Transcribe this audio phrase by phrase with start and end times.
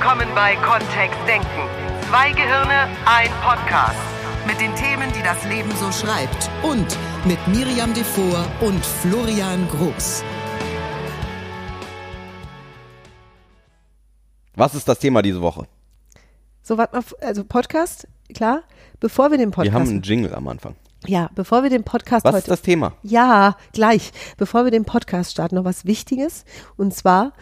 [0.00, 1.46] willkommen bei Kontext Denken.
[2.08, 4.00] Zwei Gehirne, ein Podcast.
[4.46, 6.48] Mit den Themen, die das Leben so schreibt.
[6.62, 6.96] Und
[7.26, 10.24] mit Miriam Devor und Florian Groß.
[14.54, 15.66] Was ist das Thema diese Woche?
[16.62, 18.62] So, warte mal, also Podcast, klar.
[19.00, 19.74] Bevor wir den Podcast.
[19.74, 20.76] Wir haben einen Jingle am Anfang.
[21.06, 22.44] Ja, bevor wir den Podcast Was heute.
[22.44, 22.94] ist das Thema?
[23.02, 24.12] Ja, gleich.
[24.38, 26.46] Bevor wir den Podcast starten, noch was Wichtiges.
[26.78, 27.34] Und zwar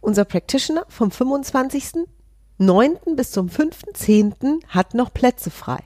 [0.00, 2.06] unser Practitioner vom 25.09.
[3.16, 4.62] bis zum 5.10.
[4.68, 5.78] hat noch Plätze frei.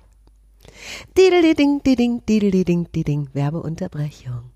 [1.19, 3.29] Dideldiding, diding, dideldiding, diding.
[3.33, 4.51] Werbeunterbrechung.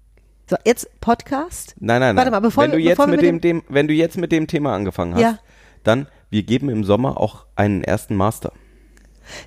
[0.48, 1.74] So, jetzt Podcast.
[1.80, 2.16] Nein, nein, nein.
[2.16, 4.46] Warte mal, bevor wenn du jetzt bevor mit dem, dem, wenn du jetzt mit dem
[4.46, 5.38] Thema angefangen hast, Ja.
[5.82, 8.52] dann wir geben im Sommer auch einen ersten Master.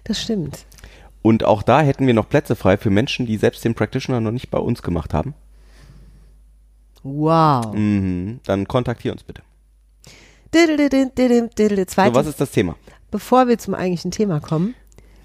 [0.03, 0.65] Das stimmt.
[1.21, 4.31] Und auch da hätten wir noch Plätze frei für Menschen, die selbst den Practitioner noch
[4.31, 5.33] nicht bei uns gemacht haben.
[7.03, 7.73] Wow.
[7.73, 8.39] Mhm.
[8.45, 9.41] Dann kontaktier uns bitte.
[10.53, 12.75] So, was ist das Thema?
[13.11, 14.75] Bevor wir zum eigentlichen Thema kommen,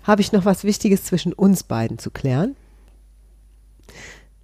[0.02, 2.56] habe ich noch was Wichtiges zwischen uns beiden zu klären.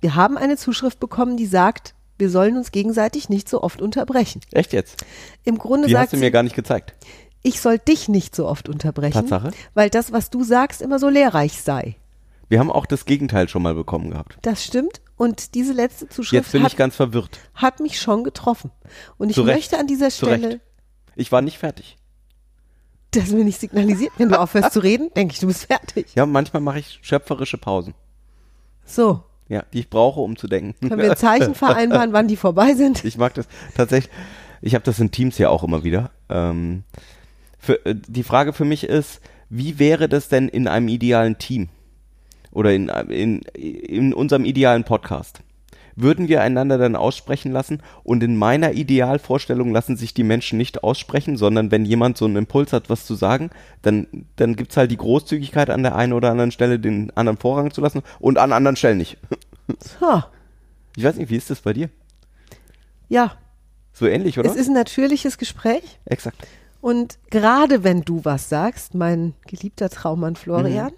[0.01, 4.41] Wir haben eine Zuschrift bekommen, die sagt, wir sollen uns gegenseitig nicht so oft unterbrechen.
[4.53, 5.05] Echt jetzt?
[5.45, 6.95] Im Grunde Die sagt hast du sie, mir gar nicht gezeigt.
[7.43, 9.51] ich soll dich nicht so oft unterbrechen, Tatsache.
[9.75, 11.97] weil das, was du sagst, immer so lehrreich sei.
[12.49, 14.39] Wir haben auch das Gegenteil schon mal bekommen gehabt.
[14.43, 15.01] Das stimmt.
[15.17, 17.39] Und diese letzte Zuschrift Jetzt bin hat, ich ganz verwirrt.
[17.55, 18.71] hat mich schon getroffen.
[19.19, 19.57] Und ich Zu Recht.
[19.57, 20.61] möchte an dieser Stelle, Recht.
[21.21, 21.97] Ich war nicht fertig.
[23.13, 26.07] dass mir nicht signalisiert, wenn du aufhörst zu reden, denke ich, du bist fertig.
[26.15, 27.95] Ja, manchmal mache ich schöpferische Pausen.
[28.85, 30.75] So, Ja, die ich brauche, um zu denken.
[30.89, 33.05] können wir ein Zeichen vereinbaren, wann die vorbei sind?
[33.05, 33.47] Ich mag das
[33.77, 34.13] tatsächlich.
[34.63, 36.11] Ich habe das in Teams ja auch immer wieder.
[36.29, 36.85] Ähm,
[37.59, 41.69] für, äh, die Frage für mich ist, wie wäre das denn in einem idealen Team
[42.53, 45.41] oder in, in, in unserem idealen Podcast?
[46.03, 47.83] Würden wir einander dann aussprechen lassen?
[48.05, 52.37] Und in meiner Idealvorstellung lassen sich die Menschen nicht aussprechen, sondern wenn jemand so einen
[52.37, 53.51] Impuls hat, was zu sagen,
[53.83, 54.07] dann,
[54.37, 57.81] dann gibt's halt die Großzügigkeit an der einen oder anderen Stelle, den anderen Vorrang zu
[57.81, 59.19] lassen und an anderen Stellen nicht.
[60.01, 60.25] So,
[60.97, 61.91] Ich weiß nicht, wie ist das bei dir?
[63.09, 63.33] ja,
[63.93, 64.51] So ähnlich, oder?
[64.51, 66.39] Es ist ein natürliches Gespräch Exakt.
[66.81, 70.93] und gerade wenn du was sagst, mein geliebter Traummann Florian,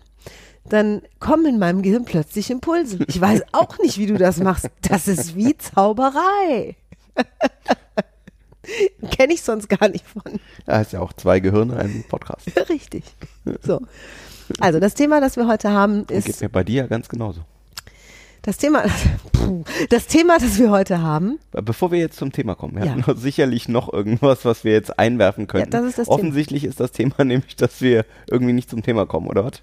[0.69, 2.99] dann kommen in meinem Gehirn plötzlich Impulse.
[3.09, 4.71] Ich weiß auch nicht, wie du das machst.
[4.89, 6.77] Das ist wie Zauberei.
[9.11, 10.23] Kenne ich sonst gar nicht von.
[10.69, 12.47] Ja, ist ja auch zwei Gehirne, ein Podcast.
[12.69, 13.03] Richtig.
[13.63, 13.81] So.
[14.61, 17.41] Also das Thema, das wir heute haben, Geht ist mir bei dir ja ganz genauso.
[18.43, 18.85] das Thema,
[19.33, 21.41] puh, das Thema, das wir heute haben.
[21.51, 22.93] Bevor wir jetzt zum Thema kommen, wir Ja.
[22.93, 25.73] haben noch sicherlich noch irgendwas, was wir jetzt einwerfen könnten.
[25.73, 26.15] Ja, das ist das Thema.
[26.15, 29.63] Offensichtlich ist das Thema nämlich, dass wir irgendwie nicht zum Thema kommen, oder was?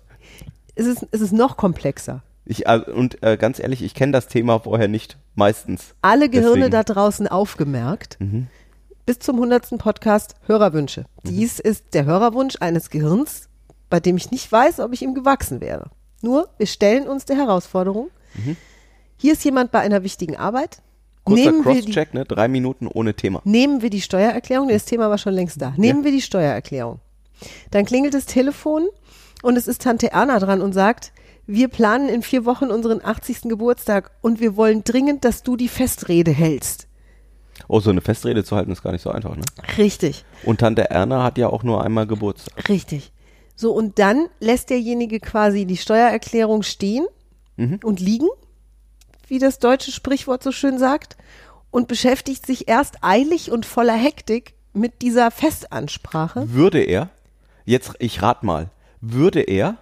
[0.76, 2.22] Es ist, es ist noch komplexer.
[2.46, 5.94] Ich, also, und äh, ganz ehrlich, ich kenne das Thema vorher nicht, meistens.
[6.02, 6.72] alle Gehirne Deswegen.
[6.72, 8.18] da draußen aufgemerkt.
[8.20, 8.48] Mhm.
[9.06, 9.78] Bis zum 100.
[9.78, 11.06] Podcast Hörerwünsche.
[11.24, 11.30] Mhm.
[11.30, 13.50] Dies ist der Hörerwunsch eines Gehirns,
[13.90, 15.90] bei dem ich nicht weiß, ob ich ihm gewachsen wäre.
[16.22, 18.10] Nur, wir stellen uns der Herausforderung.
[19.18, 20.78] Hier ist jemand bei einer wichtigen Arbeit.
[20.78, 20.84] Mhm.
[21.24, 22.24] Kurzer Nehmen wir, die, Crosscheck, ne?
[22.26, 23.42] Drei Minuten ohne Thema.
[23.44, 25.74] nehmen wir die Steuererklärung, das Thema war schon längst da.
[25.78, 27.00] Nehmen wir die Steuererklärung.
[27.72, 28.88] Dann klingelt das Telefon
[29.42, 31.12] und es ist Tante Erna dran und sagt,
[31.48, 33.44] wir planen in vier Wochen unseren 80.
[33.44, 36.88] Geburtstag und wir wollen dringend, dass du die Festrede hältst.
[37.68, 39.44] Oh, so eine Festrede zu halten ist gar nicht so einfach, ne?
[39.78, 40.26] Richtig.
[40.44, 42.70] Und Tante Erna hat ja auch nur einmal Geburtstag.
[42.70, 43.12] Richtig.
[43.56, 47.06] So, und dann lässt derjenige quasi die Steuererklärung stehen
[47.58, 48.30] und liegen,
[49.28, 51.18] wie das deutsche Sprichwort so schön sagt,
[51.72, 56.52] und beschäftigt sich erst eilig und voller Hektik mit dieser Festansprache.
[56.54, 57.10] Würde er,
[57.66, 58.70] jetzt, ich rat mal,
[59.02, 59.78] würde er,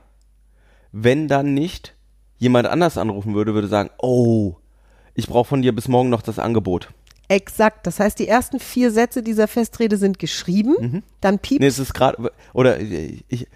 [0.92, 1.96] wenn dann nicht
[2.38, 4.56] jemand anders anrufen würde, würde sagen, oh,
[5.14, 6.90] ich brauche von dir bis morgen noch das Angebot.
[7.30, 7.86] Exakt.
[7.86, 11.94] Das heißt, die ersten vier Sätze dieser Festrede sind geschrieben, dann piept Nee, es ist
[11.94, 13.48] gerade, oder äh, ich,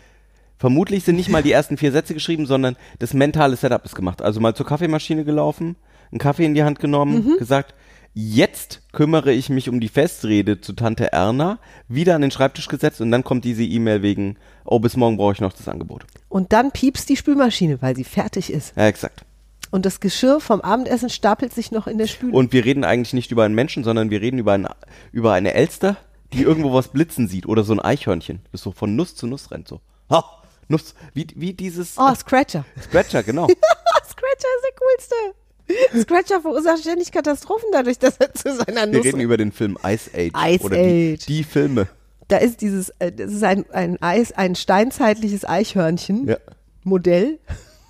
[0.57, 4.21] vermutlich sind nicht mal die ersten vier Sätze geschrieben, sondern das mentale Setup ist gemacht.
[4.21, 5.75] Also mal zur Kaffeemaschine gelaufen,
[6.11, 7.73] einen Kaffee in die Hand genommen, gesagt,
[8.13, 12.99] jetzt kümmere ich mich um die Festrede zu Tante Erna, wieder an den Schreibtisch gesetzt
[12.99, 16.05] und dann kommt diese E-Mail wegen, oh, bis morgen brauche ich noch das Angebot.
[16.29, 18.75] und dann piepst die Spülmaschine, weil sie fertig ist.
[18.75, 19.23] Ja, exakt.
[19.71, 22.33] Und das Geschirr vom Abendessen stapelt sich noch in der Spüle.
[22.33, 24.67] Und wir reden eigentlich nicht über einen Menschen, sondern wir reden über, ein,
[25.13, 25.95] über eine Elster,
[26.33, 29.49] die irgendwo was blitzen sieht oder so ein Eichhörnchen, das so von Nuss zu Nuss
[29.51, 29.79] rennt, so.
[30.09, 30.25] Ha,
[30.67, 32.65] Nuss, wie, wie dieses oh, Scratcher.
[32.81, 33.47] Scratcher, genau.
[34.09, 36.01] Scratcher ist der coolste.
[36.01, 39.05] Scratcher verursacht ständig Katastrophen dadurch, dass er zu seiner Wir Nuss.
[39.05, 40.31] reden über den Film Ice Age.
[40.35, 41.25] Ice oder die, Age.
[41.27, 41.87] die Filme.
[42.31, 46.27] Da ist dieses, äh, das ist ein, ein Eis, ein steinzeitliches Eichhörnchen.
[46.27, 46.37] Ja.
[46.83, 47.37] Modell.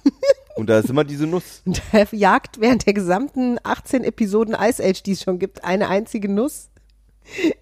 [0.56, 1.62] Und da ist immer diese Nuss.
[1.66, 5.88] Und er jagt während der gesamten 18 Episoden Ice Age, die es schon gibt, eine
[5.88, 6.70] einzige Nuss,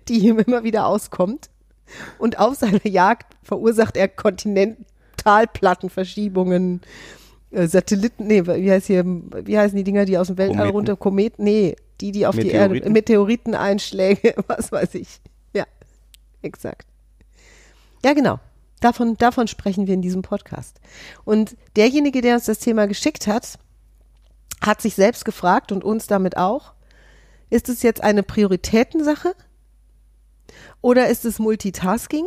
[0.08, 1.52] die ihm immer wieder auskommt.
[2.18, 6.82] Und auf seiner Jagd verursacht er Kontinentalplattenverschiebungen,
[7.52, 10.76] äh, Satelliten, nee, wie heißt hier, wie heißen die Dinger, die aus dem Weltall Kometen.
[10.76, 12.94] runter, Kometen, nee, die, die auf die Erde, Meteoriten?
[12.94, 15.20] Meteoriteneinschläge, was weiß ich.
[16.42, 16.88] Exakt.
[18.04, 18.40] Ja, genau.
[18.80, 20.80] Davon, davon sprechen wir in diesem Podcast.
[21.26, 23.60] Und derjenige, der uns das Thema geschickt hat,
[24.62, 26.74] hat sich selbst gefragt und uns damit auch,
[27.50, 29.36] ist es jetzt eine Prioritätensache?
[30.82, 32.26] Oder ist es Multitasking?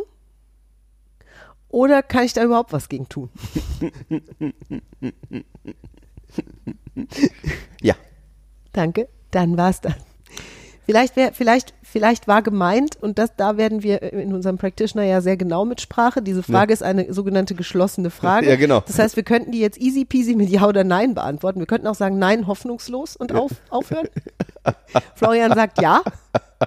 [1.69, 3.29] Oder kann ich da überhaupt was gegen tun?
[7.81, 7.95] Ja.
[8.71, 9.93] Danke, dann war's das.
[10.85, 15.21] Vielleicht, wär, vielleicht, vielleicht war gemeint, und das, da werden wir in unserem Practitioner ja
[15.21, 16.21] sehr genau mit Sprache.
[16.21, 18.49] Diese Frage ist eine sogenannte geschlossene Frage.
[18.49, 18.81] Ja, genau.
[18.85, 21.59] Das heißt, wir könnten die jetzt easy peasy mit Ja oder Nein beantworten.
[21.59, 24.07] Wir könnten auch sagen Nein, hoffnungslos und auf, aufhören.
[25.15, 26.01] Florian sagt Ja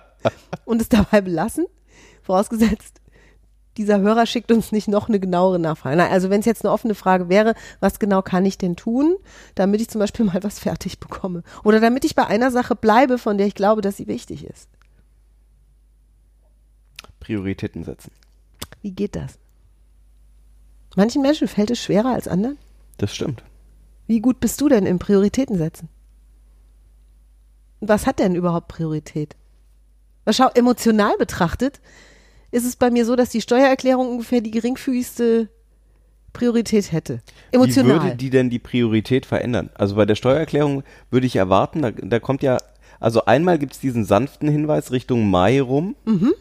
[0.64, 1.66] und es dabei belassen.
[2.22, 3.00] Vorausgesetzt,
[3.76, 5.96] dieser Hörer schickt uns nicht noch eine genauere Nachfrage.
[5.96, 9.16] Nein, also wenn es jetzt eine offene Frage wäre, was genau kann ich denn tun,
[9.54, 11.42] damit ich zum Beispiel mal was fertig bekomme?
[11.64, 14.68] Oder damit ich bei einer Sache bleibe, von der ich glaube, dass sie wichtig ist.
[17.20, 18.12] Prioritäten setzen.
[18.82, 19.38] Wie geht das?
[20.94, 22.56] Manchen Menschen fällt es schwerer als anderen.
[22.98, 23.42] Das stimmt.
[24.06, 25.88] Wie gut bist du denn im Prioritäten setzen?
[27.80, 29.36] Was hat denn überhaupt Priorität?
[30.24, 31.80] Was schau, emotional betrachtet
[32.56, 35.48] ist es bei mir so, dass die Steuererklärung ungefähr die geringfügigste
[36.32, 37.20] Priorität hätte.
[37.50, 38.02] Wie Emotional.
[38.02, 39.68] würde die denn die Priorität verändern?
[39.74, 42.56] Also bei der Steuererklärung würde ich erwarten, da, da kommt ja,
[42.98, 45.96] also einmal gibt es diesen sanften Hinweis Richtung Mai rum.
[46.06, 46.32] Mhm.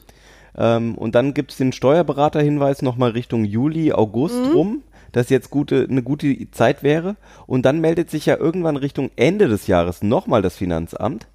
[0.58, 4.52] Ähm, und dann gibt es den Steuerberaterhinweis nochmal Richtung Juli, August Mhm.
[4.54, 7.18] rum, dass jetzt gute, eine gute Zeit wäre.
[7.46, 11.28] Und dann meldet sich ja irgendwann Richtung Ende des Jahres nochmal das Finanzamt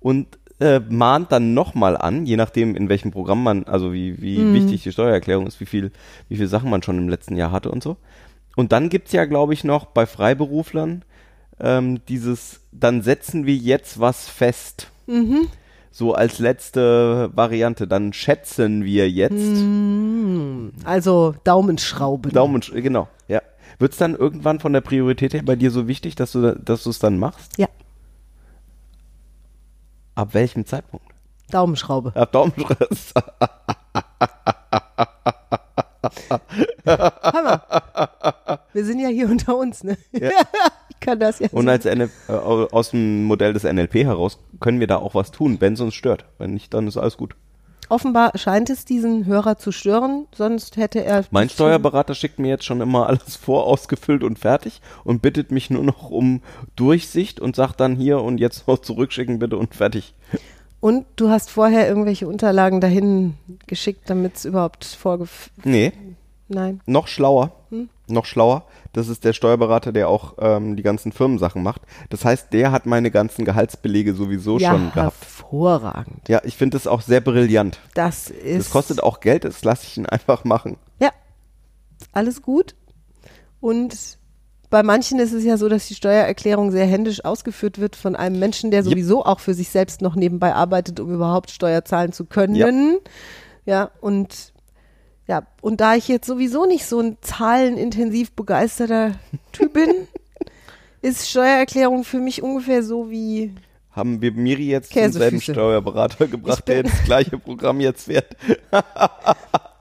[0.00, 4.38] und äh, mahnt dann nochmal an, je nachdem, in welchem Programm man, also wie, wie
[4.38, 4.54] Mhm.
[4.54, 5.92] wichtig die Steuererklärung ist, wie viel,
[6.28, 7.96] wie viele Sachen man schon im letzten Jahr hatte und so.
[8.56, 11.04] Und dann gibt's ja, glaube ich, noch bei Freiberuflern
[11.60, 14.90] ähm, dieses, dann setzen wir jetzt was fest.
[15.06, 15.48] Mhm.
[15.90, 17.88] So als letzte Variante.
[17.88, 19.32] Dann schätzen wir jetzt.
[19.32, 20.72] Mhm.
[20.84, 22.32] Also Daumenschrauben.
[22.32, 23.42] Daumen, genau, ja.
[23.78, 26.90] Wird's dann irgendwann von der Priorität her bei dir so wichtig, dass du dass du
[26.90, 27.58] es dann machst?
[27.58, 27.68] Ja,
[30.18, 31.06] Ab welchem Zeitpunkt?
[31.52, 32.10] Daumenschraube.
[32.16, 32.52] Ab Daumen.
[36.84, 37.62] Hammer.
[38.72, 39.96] Wir sind ja hier unter uns, ne?
[40.10, 44.80] ich kann das ja Und als NF, äh, aus dem Modell des NLP heraus können
[44.80, 46.24] wir da auch was tun, wenn es uns stört.
[46.38, 47.36] Wenn nicht, dann ist alles gut.
[47.88, 51.24] Offenbar scheint es diesen Hörer zu stören, sonst hätte er.
[51.30, 55.82] Mein Steuerberater schickt mir jetzt schon immer alles vorausgefüllt und fertig und bittet mich nur
[55.82, 56.42] noch um
[56.76, 60.14] Durchsicht und sagt dann hier und jetzt noch zurückschicken bitte und fertig.
[60.80, 63.34] Und du hast vorher irgendwelche Unterlagen dahin
[63.66, 65.50] geschickt, damit es überhaupt vorgef.
[65.64, 65.92] Nee,
[66.48, 66.80] Nein.
[66.86, 67.52] noch schlauer.
[67.70, 67.88] Hm?
[68.08, 68.64] Noch schlauer.
[68.92, 71.82] Das ist der Steuerberater, der auch ähm, die ganzen Firmensachen macht.
[72.10, 74.96] Das heißt, der hat meine ganzen Gehaltsbelege sowieso ja, schon gehabt.
[74.96, 76.28] hervorragend.
[76.28, 77.80] Ja, ich finde das auch sehr brillant.
[77.94, 78.58] Das ist.
[78.58, 80.76] Das kostet auch Geld, das lasse ich ihn einfach machen.
[81.00, 81.10] Ja,
[82.12, 82.74] alles gut.
[83.60, 84.18] Und
[84.70, 88.38] bei manchen ist es ja so, dass die Steuererklärung sehr händisch ausgeführt wird von einem
[88.38, 88.90] Menschen, der Yep.
[88.90, 92.98] sowieso auch für sich selbst noch nebenbei arbeitet, um überhaupt Steuer zahlen zu können.
[93.64, 94.52] Ja, und
[95.28, 99.12] ja, und da ich jetzt sowieso nicht so ein zahlenintensiv begeisterter
[99.52, 99.90] Typ bin,
[101.02, 103.54] ist Steuererklärung für mich ungefähr so wie
[103.92, 105.18] Haben wir Miri jetzt zum Käsefüße.
[105.18, 108.36] selben Steuerberater gebracht, der das gleiche Programm jetzt fährt?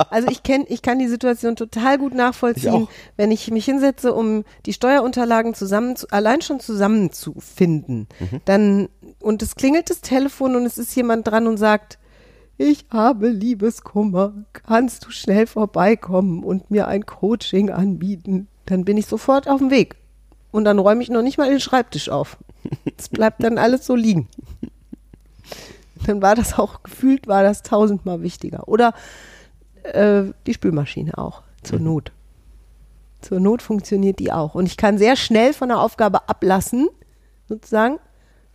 [0.09, 2.89] Also ich kenn, ich kann die Situation total gut Ich nachvollziehen, auch.
[3.17, 8.07] wenn ich mich hinsetze, um die Steuerunterlagen zusammen zu, allein schon zusammenzufinden.
[8.19, 8.41] Mhm.
[8.45, 8.89] Dann
[9.19, 11.97] und es klingelt das Telefon und es ist jemand dran und sagt,
[12.57, 18.47] ich habe Liebeskummer, kannst du schnell vorbeikommen und mir ein Coaching anbieten?
[18.65, 19.95] Dann bin ich sofort auf dem Weg.
[20.51, 22.37] Und dann räume ich noch nicht mal den Schreibtisch auf.
[22.97, 24.27] Es bleibt dann alles so liegen.
[26.05, 28.67] Dann war das auch gefühlt, war das tausendmal wichtiger.
[28.67, 28.93] Oder
[29.83, 32.11] äh, die Spülmaschine auch, zur Not.
[33.21, 34.55] Zur Not funktioniert die auch.
[34.55, 36.89] Und ich kann sehr schnell von der Aufgabe ablassen,
[37.47, 37.99] sozusagen,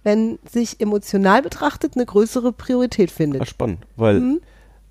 [0.05, 3.47] wenn sich emotional betrachtet eine größere Priorität findet.
[3.49, 4.41] spannend, weil Mhm.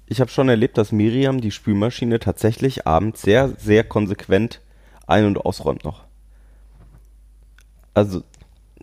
[0.08, 4.62] ich habe schon erlebt, dass Miriam die Spülmaschine tatsächlich abends sehr, sehr konsequent
[5.08, 6.04] ein- und ausräumt noch.
[7.94, 8.24] Also,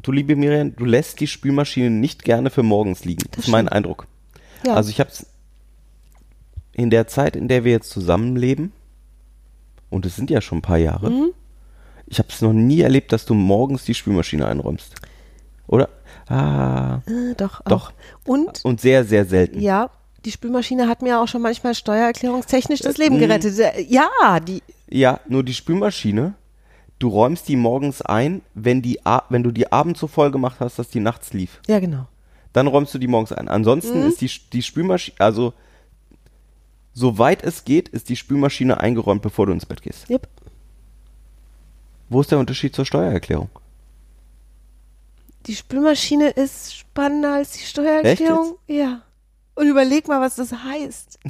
[0.03, 3.25] du liebe Miriam, du lässt die Spülmaschine nicht gerne für morgens liegen.
[3.31, 3.69] Das, ist mein.
[3.69, 4.07] Eindruck.
[4.67, 4.75] Ja.
[4.75, 5.27] Also ich habe es
[6.73, 8.73] in der Zeit, in der wir jetzt zusammenleben,
[9.91, 11.31] und es sind ja schon ein paar Jahre, Mhm.
[12.07, 14.95] ich habe es noch nie erlebt, dass du morgens die Spülmaschine einräumst.
[15.67, 15.89] Oder?
[16.29, 17.69] Ah, Äh, doch, auch.
[17.69, 17.93] Doch.
[18.27, 19.61] Und und sehr, sehr selten.
[19.61, 19.91] ja,
[20.25, 23.21] die Spülmaschine hat mir auch schon manchmal steuererklärungstechnisch das Äh, Leben mh.
[23.27, 23.59] gerettet.
[23.59, 24.09] Äh, Ja,
[24.41, 26.35] die, Ja, nur die Spülmaschine,
[26.99, 30.79] du räumst die morgens ein, wenn, die, wenn du die abends so voll gemacht hast,
[30.79, 31.61] dass die nachts lief.
[31.67, 32.07] ja genau.
[32.53, 33.47] Dann räumst du die morgens ein.
[33.49, 35.53] Ansonsten ist die, die Spülmaschine, also
[36.95, 40.09] soweit es geht, ist die Spülmaschine eingeräumt, bevor du ins Bett gehst.
[40.11, 40.27] Yep.
[42.09, 43.51] Wo ist der Unterschied zur Steuererklärung?
[45.47, 48.59] Die Spülmaschine ist spannender als die Steuererklärung.
[48.67, 49.03] Ja.
[49.55, 51.19] Und überleg mal, was das heißt.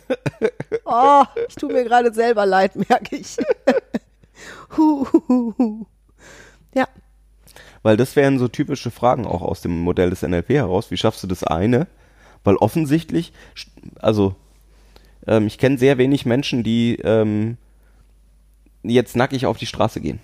[0.85, 3.37] Oh, ich tue mir gerade selber leid, merke ich.
[4.77, 5.87] Hu, hu, hu, hu.
[6.75, 6.87] Ja,
[7.83, 10.91] Weil das wären so typische Fragen auch aus dem Modell des NLP heraus.
[10.91, 11.87] Wie schaffst du das eine?
[12.45, 13.33] Weil offensichtlich,
[13.99, 14.35] also
[15.27, 17.57] ähm, ich kenne sehr wenig Menschen, die ähm,
[18.83, 20.21] jetzt nackig auf die Straße gehen.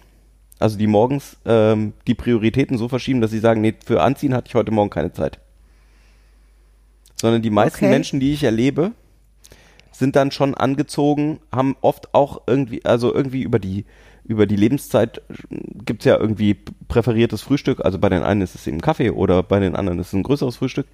[0.59, 4.49] Also die morgens ähm, die Prioritäten so verschieben, dass sie sagen, nee, für Anziehen hatte
[4.49, 5.41] ich heute Morgen keine Zeit.
[7.17, 7.91] Sondern die meisten Okay.
[7.91, 8.93] Menschen, die ich erlebe,
[9.93, 13.85] sind dann schon angezogen, haben oft auch irgendwie, also irgendwie über die,
[14.25, 15.23] über die Lebenszeit
[15.85, 16.57] gibt's ja irgendwie
[16.89, 17.85] präferiertes Frühstück.
[17.85, 20.23] Also bei den einen ist es eben Kaffee oder bei den anderen ist es ein
[20.23, 20.87] größeres Frühstück.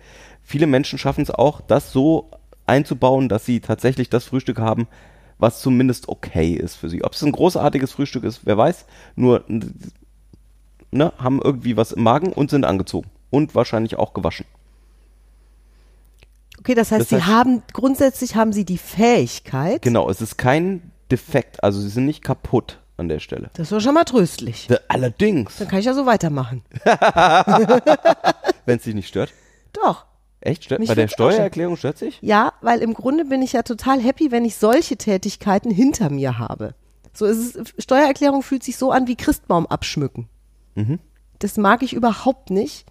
[0.42, 2.30] Viele Menschen schaffen es auch, das so
[2.66, 4.86] einzubauen, dass sie tatsächlich das Frühstück haben,
[5.40, 7.02] was zumindest okay ist für sie.
[7.04, 8.84] Ob es ein großartiges Frühstück ist, wer weiß.
[9.16, 9.44] Nur
[10.90, 13.08] ne, haben irgendwie was im Magen und sind angezogen.
[13.30, 14.44] Und wahrscheinlich auch gewaschen.
[16.58, 19.82] okay, das heißt, Das sie heißt- haben, grundsätzlich haben sie die Fähigkeit.
[19.82, 23.50] Genau, es ist kein Defekt, also sie sind nicht kaputt an der Stelle.
[23.54, 24.68] Das war schon mal tröstlich.
[24.88, 26.62] Allerdings, Dann kann ich ja so weitermachen.
[28.66, 29.32] wenn es dich nicht stört.
[29.72, 30.04] Doch.
[30.40, 30.64] Echt?
[30.64, 31.08] Stört, bei der.
[31.08, 32.18] Steuererklärung stört sich?
[32.22, 36.38] Ja, weil im Grunde bin ich ja total happy, wenn ich solche Tätigkeiten hinter mir
[36.38, 36.74] habe.
[37.12, 40.28] So ist es, Steuererklärung fühlt sich so an wie Christbaum abschmücken.
[41.38, 42.86] Das mag ich überhaupt nicht.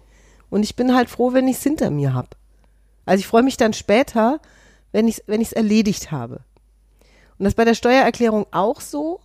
[0.48, 2.28] Und ich bin halt froh, wenn ich es hinter mir habe.
[3.06, 4.40] Also ich freue mich dann später,
[4.92, 6.42] wenn ich es wenn ich's erledigt habe.
[7.38, 9.20] Und das ist bei der Steuererklärung auch so.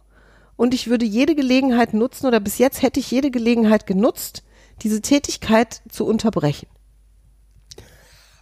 [0.55, 4.43] Und ich würde jede Gelegenheit nutzen, oder bis jetzt hätte ich jede Gelegenheit genutzt,
[4.81, 6.67] diese Tätigkeit zu unterbrechen.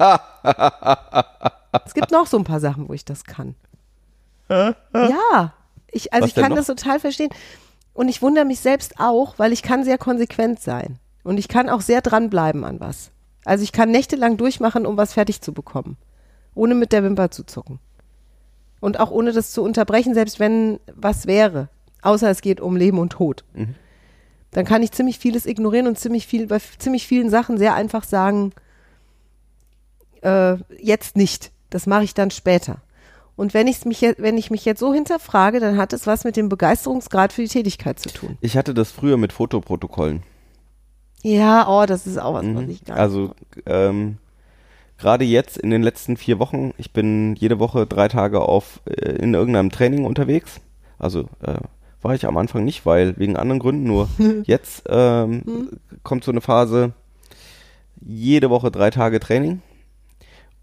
[1.85, 3.55] es gibt noch so ein paar Sachen, wo ich das kann.
[4.49, 5.53] Ja,
[5.91, 6.57] ich, also Was ich kann noch?
[6.57, 7.29] das total verstehen.
[7.93, 10.99] Und ich wundere mich selbst auch, weil ich kann sehr konsequent sein.
[11.23, 13.11] Und ich kann auch sehr dranbleiben an was.
[13.45, 15.97] Also ich kann nächtelang durchmachen, um was fertig zu bekommen.
[16.55, 17.79] Ohne mit der Wimper zu zucken.
[18.79, 21.69] Und auch ohne das zu unterbrechen, selbst wenn was wäre.
[22.01, 23.43] Außer es geht um Leben und Tod.
[24.51, 28.03] Dann kann ich ziemlich vieles ignorieren und ziemlich viel, bei ziemlich vielen Sachen sehr einfach
[28.03, 28.51] sagen,
[30.23, 31.51] äh, jetzt nicht.
[31.69, 32.81] Das mache ich dann später.
[33.35, 36.35] Und wenn, ich's mich, wenn ich mich jetzt so hinterfrage, dann hat es was mit
[36.37, 38.37] dem Begeisterungsgrad für die Tätigkeit zu tun.
[38.41, 40.21] Ich hatte das früher mit Fotoprotokollen.
[41.23, 42.69] Ja, oh, das ist auch was, was Mhm.
[42.69, 43.33] ich gar Also
[43.65, 44.17] ähm,
[44.97, 49.13] gerade jetzt in den letzten vier Wochen, ich bin jede Woche drei Tage auf äh,
[49.13, 50.59] in irgendeinem Training unterwegs.
[50.99, 51.55] Also äh,
[52.01, 53.85] war ich am Anfang nicht, weil wegen anderen Gründen.
[53.85, 54.09] Nur
[54.43, 55.69] jetzt ähm,
[56.03, 56.91] kommt so eine Phase,
[57.99, 59.61] jede Woche drei Tage Training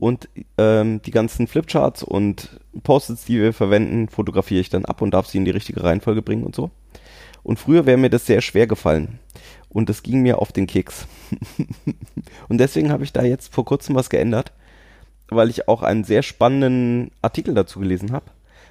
[0.00, 0.28] und
[0.58, 5.26] ähm, die ganzen Flipcharts und Post-its, die wir verwenden, fotografiere ich dann ab und darf
[5.26, 6.70] sie in die richtige Reihenfolge bringen und so.
[7.42, 9.18] Und früher wäre mir das sehr schwer gefallen.
[9.68, 11.06] Und das ging mir auf den Keks.
[12.48, 14.52] und deswegen habe ich da jetzt vor kurzem was geändert,
[15.28, 18.26] weil ich auch einen sehr spannenden Artikel dazu gelesen habe,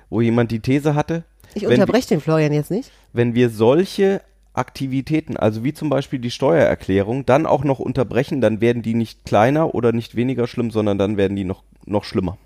[0.10, 2.92] wo jemand die These hatte, Ich wir- unterbreche den Florian jetzt nicht.
[3.14, 4.22] wenn wir solche
[4.60, 9.26] Aktivitäten, also wie zum Beispiel die Steuererklärung, dann auch noch unterbrechen, dann werden die nicht
[9.26, 12.38] kleiner oder nicht weniger schlimm, sondern dann werden die noch, noch schlimmer.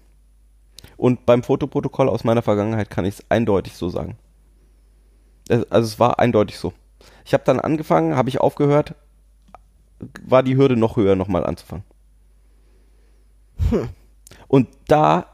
[0.95, 4.17] Und beim Fotoprotokoll aus meiner Vergangenheit kann ich es eindeutig so sagen.
[5.49, 6.71] Also es war eindeutig so.
[7.25, 8.95] Ich habe dann angefangen, habe ich aufgehört,
[10.25, 11.83] war die Hürde noch höher, nochmal anzufangen.
[14.47, 15.33] Und da,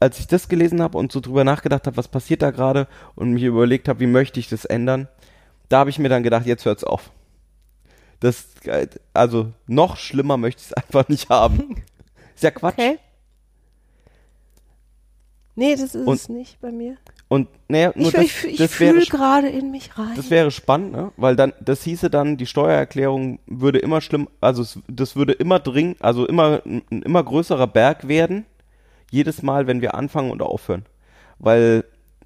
[0.00, 3.32] als ich das gelesen habe und so drüber nachgedacht habe, was passiert da gerade und
[3.32, 5.08] mich überlegt habe, wie möchte ich das ändern,
[5.68, 7.10] da habe ich mir dann gedacht, jetzt hört's auf.
[8.20, 8.46] Das,
[9.12, 11.82] also noch schlimmer möchte ich es einfach nicht haben.
[12.34, 12.74] Ist ja Quatsch.
[12.78, 12.98] Okay.
[15.56, 16.96] Nee, das ist Und- es nicht bei mir.
[17.28, 20.12] Und naja, nur Ich, das, ich, ich fühle gerade in mich rein.
[20.14, 21.10] Das wäre spannend, ne?
[21.16, 25.58] weil dann, das hieße dann, die Steuererklärung würde immer schlimm, also es, das würde immer
[25.58, 28.44] dringend, also immer ein, ein immer größerer Berg werden,
[29.10, 30.84] jedes Mal, wenn wir anfangen und aufhören.
[31.38, 31.84] Weil,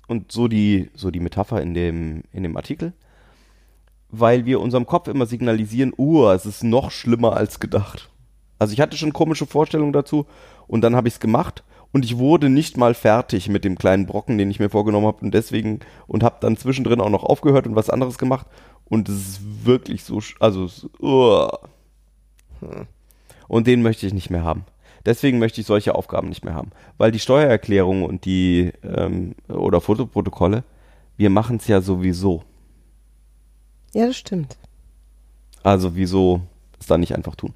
[0.09, 2.92] und so die, so die Metapher in dem, in dem Artikel,
[4.10, 8.08] weil wir unserem Kopf immer signalisieren, uh, es ist noch schlimmer als gedacht.
[8.58, 10.26] Also ich hatte schon komische Vorstellungen dazu
[10.66, 11.62] und dann habe ich es gemacht
[11.92, 15.24] und ich wurde nicht mal fertig mit dem kleinen Brocken, den ich mir vorgenommen habe
[15.24, 18.46] und deswegen und habe dann zwischendrin auch noch aufgehört und was anderes gemacht
[18.86, 20.68] und es ist wirklich so, also
[21.00, 21.48] uh.
[23.48, 24.64] und den möchte ich nicht mehr haben.
[25.06, 26.70] Deswegen möchte ich solche Aufgaben nicht mehr haben.
[26.98, 30.64] Weil die Steuererklärung und die ähm, oder Fotoprotokolle,
[31.16, 32.42] wir machen es ja sowieso.
[33.92, 34.57] Ja, das stimmt.
[35.62, 36.42] Also wieso
[36.78, 37.54] es dann nicht einfach tun?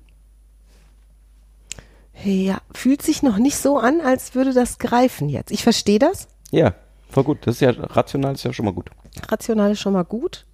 [2.25, 5.51] Ja, fühlt sich noch nicht so an, als würde das greifen jetzt.
[5.51, 6.29] Ich verstehe das.
[6.51, 6.75] Ja,
[7.09, 7.39] voll gut.
[7.47, 8.91] Das ist ja rational, ist ja schon mal gut.
[9.29, 10.47] Rational ist schon mal gut.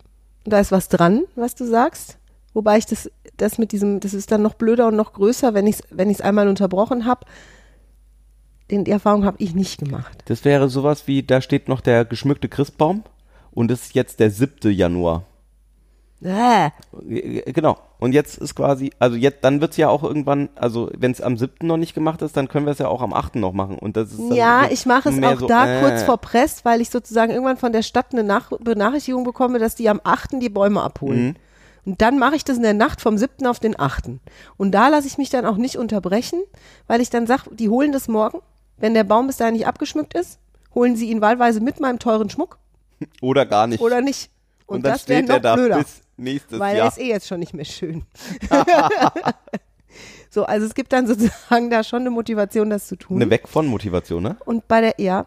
[0.45, 2.17] Da ist was dran, was du sagst.
[2.55, 5.67] Wobei ich das, das mit diesem, das ist dann noch blöder und noch größer, wenn
[5.67, 7.27] ich es wenn ich's einmal unterbrochen habe.
[8.71, 10.23] Die Erfahrung habe ich nicht gemacht.
[10.27, 13.03] Das wäre sowas wie, da steht noch der geschmückte Christbaum
[13.51, 14.73] und es ist jetzt der 7.
[14.73, 15.25] Januar.
[16.23, 16.71] Äh,
[17.53, 17.79] Genau.
[17.99, 21.37] Und jetzt ist quasi, also jetzt, dann wird's ja auch irgendwann, also wenn es am
[21.37, 21.67] 7.
[21.67, 23.37] noch nicht gemacht ist, dann können wir es ja auch am 8.
[23.37, 23.79] noch machen.
[23.79, 26.81] Und das ist ja, ich mache es auch so, da äh, kurz vor Press, weil
[26.81, 30.41] ich sozusagen irgendwann von der Stadt eine Nach Benachrichtigung bekomme, dass die am 8.
[30.41, 31.27] die Bäume abholen.
[31.27, 31.35] Mhm.
[31.87, 33.47] Und dann mache ich das in der Nacht vom 7.
[33.47, 34.11] auf den 8.
[34.57, 36.41] Und da lasse ich mich dann auch nicht unterbrechen,
[36.87, 38.41] weil ich dann sage, die holen das morgen.
[38.77, 40.39] Wenn der Baum bis dahin nicht abgeschmückt ist,
[40.75, 42.59] holen sie ihn wahlweise mit meinem teuren Schmuck
[43.23, 43.81] Oder gar nicht.
[43.81, 44.31] oder nicht.
[44.67, 45.79] Und, Und dann das wäre steht er da blöder.
[45.79, 46.87] bis nächstes Weil Jahr.
[46.87, 48.05] er ist eh jetzt schon nicht mehr schön.
[50.31, 53.17] so, also es gibt dann sozusagen da schon eine Motivation, das zu tun.
[53.23, 54.37] Eine Weg von Motivation, ne?
[54.45, 55.27] Und bei der, ja.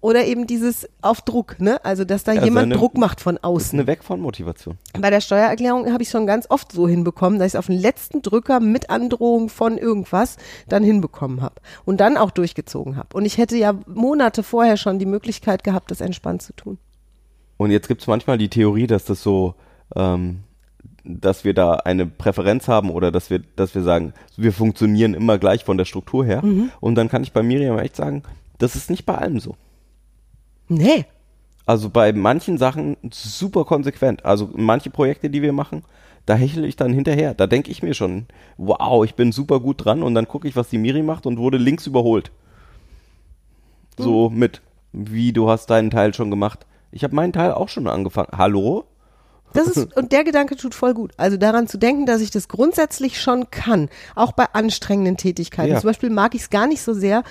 [0.00, 1.84] Oder eben dieses auf Druck, ne?
[1.84, 3.76] Also, dass da Also jemand eine- Druck macht von außen.
[3.76, 4.78] eine Weg von Motivation.
[4.96, 7.80] Bei der Steuererklärung habe ich schon ganz oft so hinbekommen, dass ich es auf den
[7.80, 10.36] letzten Drücker mit Androhung von irgendwas
[10.68, 11.56] dann hinbekommen habe.
[11.84, 13.08] Und dann auch durchgezogen habe.
[13.16, 16.78] Und ich hätte ja Monate vorher schon die Möglichkeit gehabt, das entspannt zu tun.
[17.56, 19.56] Und jetzt gibt's manchmal die Theorie, dass das so,
[19.96, 20.40] ähm,
[21.04, 25.38] dass wir da eine Präferenz haben oder dass wir, dass wir sagen, wir funktionieren immer
[25.38, 26.44] gleich von der Struktur her.
[26.44, 26.70] Mhm.
[26.80, 28.22] Und dann kann ich bei Miriam echt sagen,
[28.58, 29.56] das ist nicht bei allem so.
[30.68, 31.06] Nee.
[31.64, 34.24] Also bei manchen Sachen super konsequent.
[34.24, 35.82] Also manche Projekte, die wir machen,
[36.26, 37.34] da hechle ich dann hinterher.
[37.34, 38.26] Da denke ich mir schon,
[38.58, 41.38] wow, ich bin super gut dran und dann gucke ich, was die Miri macht und
[41.38, 42.30] wurde links überholt.
[43.96, 44.60] So mit,
[44.92, 46.66] wie du hast deinen Teil schon gemacht.
[46.90, 48.28] Ich habe meinen Teil auch schon angefangen.
[48.36, 48.84] Hallo?
[49.52, 51.12] Das ist, und der Gedanke tut voll gut.
[51.16, 55.72] Also daran zu denken, dass ich das grundsätzlich schon kann, auch bei anstrengenden Tätigkeiten.
[55.72, 55.80] Ja.
[55.80, 57.22] Zum Beispiel mag ich es gar nicht so sehr,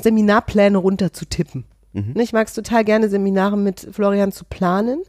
[0.00, 1.64] Seminarpläne runterzutippen.
[1.92, 5.02] Ne, Ich mag es total gerne, Seminare mit Florian zu planen.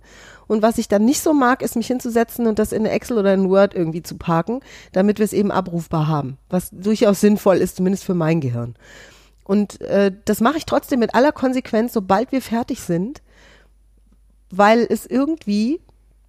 [0.48, 3.34] Und was ich dann nicht so mag, ist mich hinzusetzen und das in Excel oder
[3.34, 4.60] in Word irgendwie zu parken,
[4.92, 6.38] damit wir es eben abrufbar haben.
[6.50, 8.76] Was durchaus sinnvoll ist, zumindest für mein Gehirn.
[9.44, 13.24] Und äh, das mache ich trotzdem mit aller Konsequenz, sobald wir fertig sind,
[14.52, 15.82] weil es irgendwie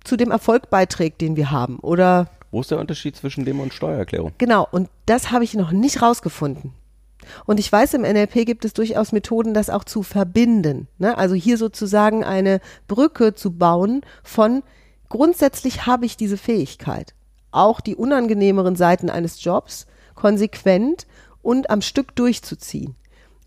[0.07, 1.79] zu dem Erfolg beiträgt, den wir haben.
[1.81, 4.33] Oder Wo ist der Unterschied zwischen dem und Steuererklärung?
[4.39, 6.73] genau, und das habe ich noch nicht rausgefunden.
[7.45, 10.87] Und ich weiß, im NLP gibt es durchaus Methoden, das auch zu verbinden.
[10.99, 11.19] Ne?
[11.19, 14.63] Also hier sozusagen eine Brücke zu bauen von
[15.09, 17.15] grundsätzlich habe ich diese Fähigkeit,
[17.51, 21.07] auch die unangenehmeren Seiten eines Jobs konsequent
[21.43, 22.95] und am Stück durchzuziehen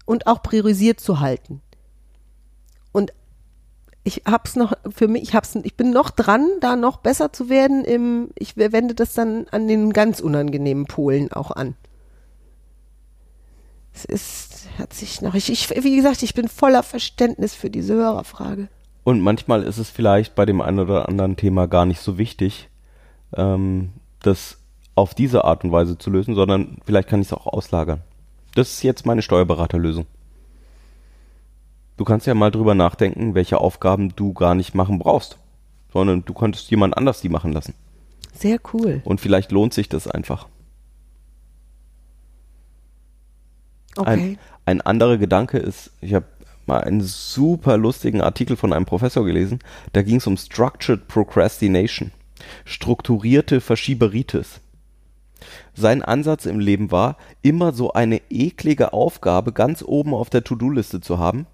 [0.05, 1.61] und auch priorisiert zu halten.
[2.91, 3.13] Und
[4.03, 7.49] ich hab's noch für mich, ich hab's, ich bin noch dran, da noch besser zu
[7.49, 11.75] werden im, ich wende das dann an den ganz unangenehmen Polen auch an.
[13.93, 17.95] Es ist, hat sich noch, ich, ich, wie gesagt, ich bin voller Verständnis für diese
[17.95, 18.69] Hörerfrage.
[19.03, 22.69] Und manchmal ist es vielleicht bei dem einen oder anderen Thema gar nicht so wichtig,
[23.35, 24.57] ähm, das
[24.95, 28.01] auf diese Art und Weise zu lösen, sondern vielleicht kann ich es auch auslagern.
[28.55, 30.05] Das ist jetzt meine Steuerberaterlösung.
[31.99, 35.37] Du kannst ja mal drüber nachdenken, welche Aufgaben du gar nicht machen brauchst,
[35.91, 37.73] sondern du könntest jemand anders die machen lassen.
[38.33, 39.01] Sehr cool.
[39.03, 40.47] Und vielleicht lohnt sich das einfach.
[43.97, 44.09] Okay.
[44.09, 46.25] Ein, ein anderer Gedanke ist, ich habe
[46.67, 49.59] mal einen super lustigen Artikel von einem Professor gelesen,
[49.91, 52.11] da ging es um Structured Procrastination,
[52.63, 54.61] strukturierte Verschieberitis.
[55.73, 61.01] Sein Ansatz im Leben war, immer so eine eklige Aufgabe ganz oben auf der To-Do-Liste
[61.01, 61.45] zu haben,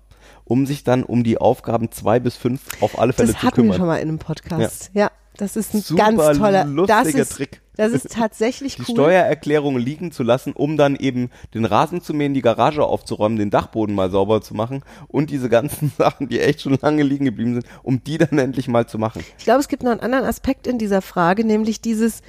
[0.46, 3.58] um sich dann um die Aufgaben zwei bis fünf auf alle Fälle das zu hatten
[3.58, 3.78] wir kümmern.
[3.78, 4.92] schon mal in einem Podcast.
[4.94, 7.62] Ja, das ist ein Super ganz toller, das lustiger ist, Trick.
[7.76, 8.96] das ist tatsächlich die cool.
[8.96, 13.50] Steuererklärung liegen zu lassen, um dann eben den Rasen zu mähen, die Garage aufzuräumen, den
[13.50, 17.56] Dachboden mal sauber zu machen und diese ganzen Sachen, die echt schon lange liegen geblieben
[17.56, 19.24] sind, um die dann endlich mal zu machen.
[19.38, 22.22] Ich glaube, es gibt noch einen anderen Aspekt in dieser Frage, nämlich dieses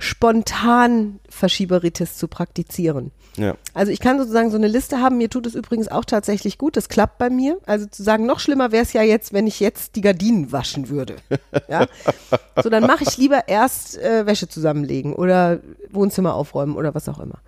[0.00, 3.12] spontan Verschieberitis zu praktizieren.
[3.36, 3.54] Ja.
[3.74, 6.76] Also ich kann sozusagen so eine Liste haben, mir tut es übrigens auch tatsächlich gut,
[6.76, 7.58] das klappt bei mir.
[7.66, 10.88] Also zu sagen, noch schlimmer wäre es ja jetzt, wenn ich jetzt die Gardinen waschen
[10.88, 11.16] würde.
[11.68, 11.86] Ja?
[12.62, 15.60] So, dann mache ich lieber erst äh, Wäsche zusammenlegen oder
[15.90, 17.40] Wohnzimmer aufräumen oder was auch immer.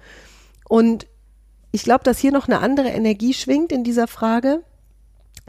[0.69, 1.07] Und
[1.73, 4.62] ich glaube, dass hier noch eine andere Energie schwingt in dieser Frage,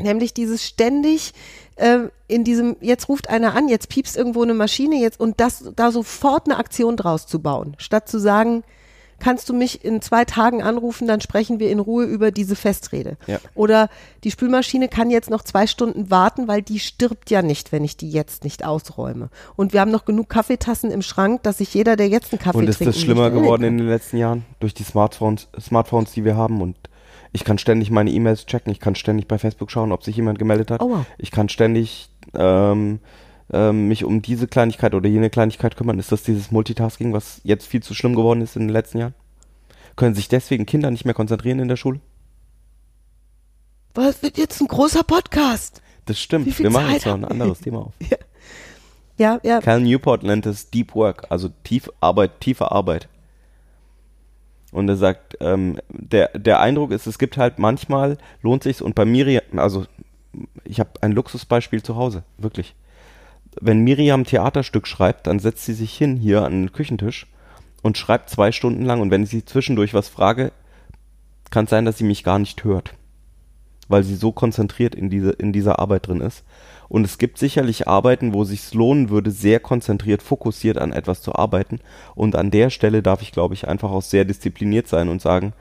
[0.01, 1.33] nämlich dieses ständig
[1.75, 5.71] äh, in diesem, jetzt ruft einer an, jetzt piepst irgendwo eine Maschine jetzt und das
[5.75, 8.63] da sofort eine Aktion draus zu bauen, statt zu sagen,
[9.23, 13.17] kannst du mich in zwei Tagen anrufen, dann sprechen wir in Ruhe über diese Festrede.
[13.25, 13.39] Ja.
[13.55, 13.89] Oder
[14.23, 17.95] die Spülmaschine kann jetzt noch zwei Stunden warten, weil die stirbt ja nicht, wenn ich
[17.95, 19.29] die jetzt nicht ausräume.
[19.55, 22.57] Und wir haben noch genug Kaffeetassen im Schrank, dass sich jeder, der jetzt einen Kaffee
[22.57, 26.25] Und ist trinken das schlimmer geworden in den letzten Jahren durch die Smartphones, Smartphones, die
[26.25, 26.75] wir haben und
[27.33, 30.39] ich kann ständig meine E-Mails checken, ich kann ständig bei Facebook schauen, ob sich jemand
[30.39, 30.81] gemeldet hat.
[30.81, 31.05] Oh, wow.
[31.17, 32.99] Ich kann ständig ähm,
[33.51, 35.99] ähm, mich um diese Kleinigkeit oder jene Kleinigkeit kümmern.
[35.99, 39.15] Ist das dieses Multitasking, was jetzt viel zu schlimm geworden ist in den letzten Jahren?
[39.95, 41.99] Können sich deswegen Kinder nicht mehr konzentrieren in der Schule?
[43.95, 45.81] Was wird jetzt ein großer Podcast?
[46.05, 46.57] Das stimmt.
[46.57, 47.93] Wir machen Zeit jetzt noch ein anderes Thema auf.
[49.15, 49.61] Ja, ja.
[49.61, 53.07] Cal Newport nennt es Deep Work, also tief Arbeit, tiefe Arbeit.
[54.73, 58.95] Und er sagt, ähm, der, der Eindruck ist, es gibt halt manchmal, lohnt sich's und
[58.95, 59.85] bei Miriam, also
[60.65, 62.75] ich habe ein Luxusbeispiel zu Hause, wirklich.
[63.61, 67.27] Wenn Miriam ein Theaterstück schreibt, dann setzt sie sich hin hier an den Küchentisch
[67.83, 70.51] und schreibt zwei Stunden lang und wenn ich sie zwischendurch was frage,
[71.51, 72.95] kann es sein, dass sie mich gar nicht hört,
[73.87, 76.43] weil sie so konzentriert in, diese, in dieser Arbeit drin ist.
[76.93, 81.33] Und es gibt sicherlich Arbeiten, wo sich's lohnen würde, sehr konzentriert, fokussiert an etwas zu
[81.33, 81.79] arbeiten.
[82.13, 85.53] Und an der Stelle darf ich, glaube ich, einfach auch sehr diszipliniert sein und sagen,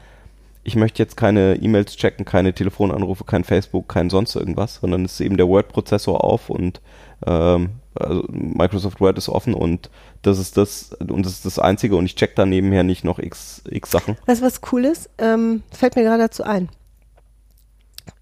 [0.62, 5.14] ich möchte jetzt keine E-Mails checken, keine Telefonanrufe, kein Facebook, kein sonst irgendwas, sondern es
[5.14, 6.82] ist eben der Word-Prozessor auf und
[7.26, 9.88] ähm, also Microsoft Word ist offen und
[10.20, 13.18] das ist das und das ist das Einzige und ich check da nebenher nicht noch
[13.18, 14.18] x, x Sachen.
[14.26, 15.08] Weißt du, was cool ist?
[15.16, 16.68] Ähm, fällt mir gerade dazu ein.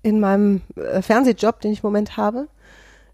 [0.04, 2.46] In meinem äh, Fernsehjob, den ich im Moment habe,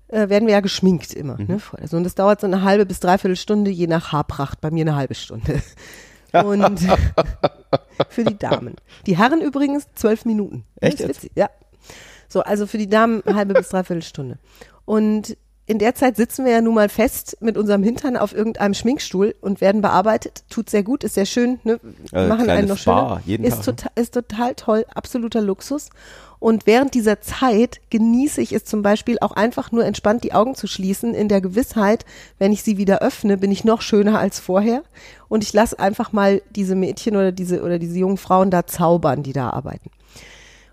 [0.08, 1.36] äh, werden wir ja geschminkt immer.
[1.38, 1.60] Ne?
[1.80, 4.60] Also, und das dauert so eine halbe bis dreiviertel Stunde, je nach Haarpracht.
[4.60, 5.62] Bei mir eine halbe Stunde.
[6.32, 6.80] Und
[8.08, 8.76] für die Damen.
[9.06, 10.64] Die Herren übrigens zwölf Minuten.
[10.80, 11.28] Echt jetzt?
[11.34, 11.50] Ja.
[12.28, 14.38] So, also für die Damen eine halbe bis dreiviertel Stunde.
[14.84, 18.72] Und in der Zeit sitzen wir ja nun mal fest mit unserem Hintern auf irgendeinem
[18.72, 20.44] Schminkstuhl und werden bearbeitet.
[20.48, 21.80] Tut sehr gut, ist sehr schön, ne?
[22.12, 23.20] Äh, machen einen noch schöner.
[23.26, 23.64] ist, ne?
[23.64, 25.90] total, ist total toll, absoluter Luxus.
[26.38, 30.54] Und während dieser Zeit genieße ich es zum Beispiel auch einfach nur entspannt die Augen
[30.54, 32.04] zu schließen, in der Gewissheit,
[32.38, 34.82] wenn ich sie wieder öffne, bin ich noch schöner als vorher.
[35.28, 39.24] Und ich lasse einfach mal diese Mädchen oder diese oder diese jungen Frauen da zaubern,
[39.24, 39.90] die da arbeiten.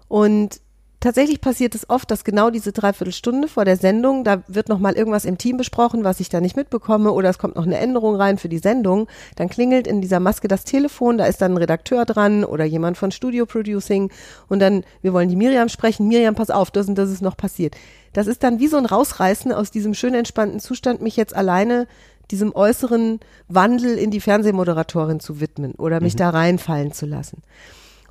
[0.08, 0.60] Und
[1.04, 4.94] tatsächlich passiert es oft, dass genau diese Dreiviertelstunde vor der Sendung, da wird noch mal
[4.94, 8.16] irgendwas im Team besprochen, was ich da nicht mitbekomme, oder es kommt noch eine Änderung
[8.16, 9.08] rein für die Sendung.
[9.36, 12.98] Dann klingelt in dieser Maske das Telefon, da ist dann ein Redakteur dran oder jemand
[12.98, 14.12] von Studio Producing
[14.48, 16.08] und dann, wir wollen die Miriam sprechen.
[16.08, 17.76] Miriam, pass auf, das und das ist noch passiert.
[18.14, 21.86] Das ist dann wie so ein Rausreißen aus diesem schön entspannten Zustand, mich jetzt alleine
[22.32, 27.42] diesem äußeren Wandel in die Fernsehmoderatorin zu widmen oder mich da reinfallen zu lassen.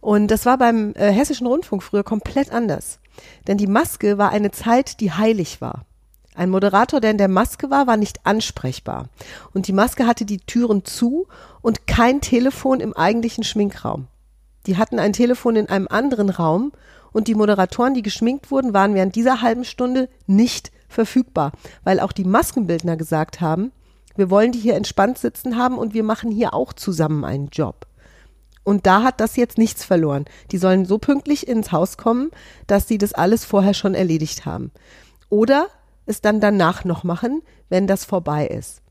[0.02, 2.98] Und das war beim äh, Hessischen Rundfunk früher komplett anders.
[3.46, 5.86] Denn die Maske war eine Zeit, die heilig war.
[6.34, 9.06] Ein Moderator, der in der Maske war, war nicht ansprechbar.
[9.54, 11.28] Und die Maske hatte die Türen zu
[11.60, 14.08] und kein Telefon im eigentlichen Schminkraum.
[14.66, 16.72] Die hatten ein Telefon in einem anderen Raum
[17.12, 21.52] und die Moderatoren, die geschminkt wurden, waren während dieser halben Stunde nicht verfügbar,
[21.84, 23.70] weil auch die Maskenbildner gesagt haben,
[24.16, 27.86] wir wollen die hier entspannt sitzen haben und wir machen hier auch zusammen einen Job.
[28.64, 30.24] Und da hat das jetzt nichts verloren.
[30.50, 32.30] Die sollen so pünktlich ins Haus kommen,
[32.66, 34.70] dass sie das alles vorher schon erledigt haben.
[35.28, 35.68] Oder
[36.06, 38.82] es dann danach noch machen, wenn das vorbei ist.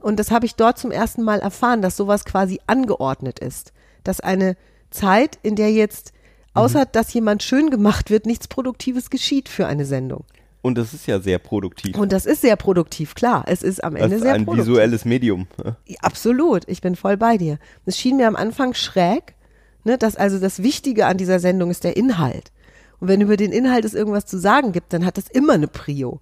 [0.00, 3.72] Und das habe ich dort zum ersten Mal erfahren, dass sowas quasi angeordnet ist.
[4.04, 4.56] Dass eine
[4.90, 6.12] Zeit, in der jetzt,
[6.54, 10.24] außer dass jemand schön gemacht wird, nichts Produktives geschieht für eine Sendung.
[10.66, 11.96] Und das ist ja sehr produktiv.
[11.96, 13.44] Und das ist sehr produktiv, klar.
[13.46, 14.66] Es ist am das Ende ist sehr ein produktiv.
[14.66, 15.46] visuelles Medium.
[15.86, 17.58] Ja, Absolut, ich bin voll bei dir.
[17.84, 19.34] Es schien mir am Anfang schräg,
[19.84, 22.50] ne, dass also das Wichtige an dieser Sendung ist der Inhalt.
[22.98, 25.68] Und wenn über den Inhalt es irgendwas zu sagen gibt, dann hat das immer eine
[25.68, 26.20] Prio.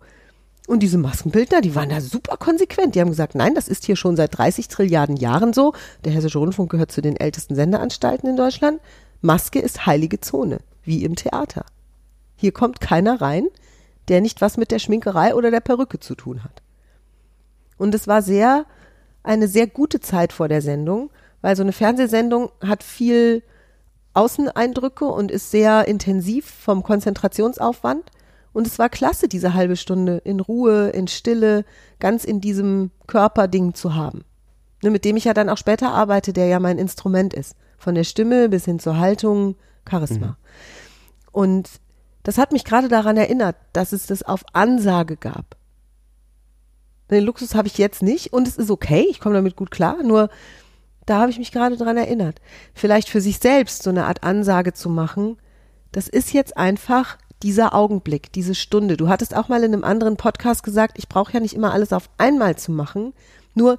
[0.67, 2.95] Und diese Maskenbildner, die waren da super konsequent.
[2.95, 5.73] Die haben gesagt, nein, das ist hier schon seit 30 Trilliarden Jahren so.
[6.05, 8.81] Der Hessische Rundfunk gehört zu den ältesten Sendeanstalten in Deutschland.
[9.23, 11.65] Maske ist heilige Zone, wie im Theater.
[12.37, 13.47] Hier kommt keiner rein,
[14.09, 16.63] der nicht was mit der Schminkerei oder der Perücke zu tun hat.
[17.77, 18.67] Und es war sehr,
[19.23, 23.43] eine sehr gute Zeit vor der Sendung, weil so eine Fernsehsendung hat viel
[24.15, 28.11] Außeneindrücke und ist sehr intensiv vom Konzentrationsaufwand.
[28.53, 31.65] Und es war klasse, diese halbe Stunde in Ruhe, in Stille,
[31.99, 34.25] ganz in diesem Körperding zu haben.
[34.83, 37.57] Ne, mit dem ich ja dann auch später arbeite, der ja mein Instrument ist.
[37.79, 39.57] Von der Stimme bis hin zur Haltung,
[39.89, 40.37] Charisma.
[41.33, 41.69] Und
[42.25, 45.57] das hat mich gerade daran erinnert, dass es das auf Ansage gab.
[47.11, 50.03] Den Luxus habe ich jetzt nicht und es ist okay, ich komme damit gut klar,
[50.03, 50.31] nur
[51.07, 52.41] da habe ich mich gerade dran erinnert.
[52.75, 55.37] Vielleicht für sich selbst so eine Art Ansage zu machen,
[55.93, 58.97] das ist jetzt einfach dieser Augenblick, diese Stunde.
[58.97, 61.93] Du hattest auch mal in einem anderen Podcast gesagt, ich brauche ja nicht immer alles
[61.93, 63.13] auf einmal zu machen,
[63.55, 63.79] nur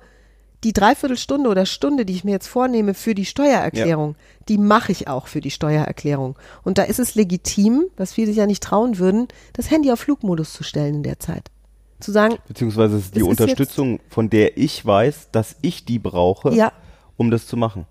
[0.65, 4.15] die Dreiviertelstunde oder Stunde, die ich mir jetzt vornehme für die Steuererklärung,
[4.49, 6.35] die mache ich auch für die Steuererklärung.
[6.63, 9.99] Und da ist es legitim, was viele sich ja nicht trauen würden, das Handy auf
[9.99, 11.51] Flugmodus zu stellen in der Zeit.
[11.99, 15.85] Zu sagen, Beziehungsweise es ist die Es ist Unterstützung, von der ich weiß, dass ich
[15.85, 16.71] die brauche, Ja.
[17.15, 17.85] um das zu machen.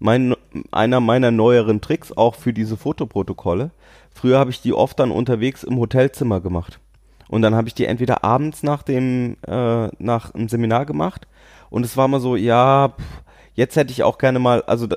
[0.00, 0.34] Mein,
[0.72, 3.70] einer meiner neueren Tricks auch für diese Fotoprotokolle.
[4.12, 6.80] Früher habe ich die oft dann unterwegs im Hotelzimmer gemacht.
[7.28, 11.26] Und dann habe ich die entweder abends nach dem, äh, nach einem Seminar gemacht.
[11.70, 13.22] Und es war mal so, ja, pff,
[13.54, 14.96] jetzt hätte ich auch gerne mal, also da,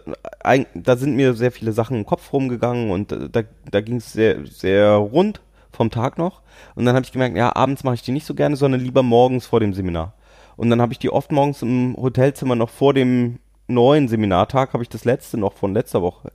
[0.73, 4.45] da sind mir sehr viele Sachen im Kopf rumgegangen und da, da ging es sehr,
[4.45, 6.41] sehr rund vom Tag noch.
[6.75, 9.01] Und dann habe ich gemerkt, ja, abends mache ich die nicht so gerne, sondern lieber
[9.01, 10.13] morgens vor dem Seminar.
[10.57, 14.83] Und dann habe ich die oft morgens im Hotelzimmer noch vor dem neuen Seminartag, habe
[14.83, 16.33] ich das letzte noch von letzter Woche,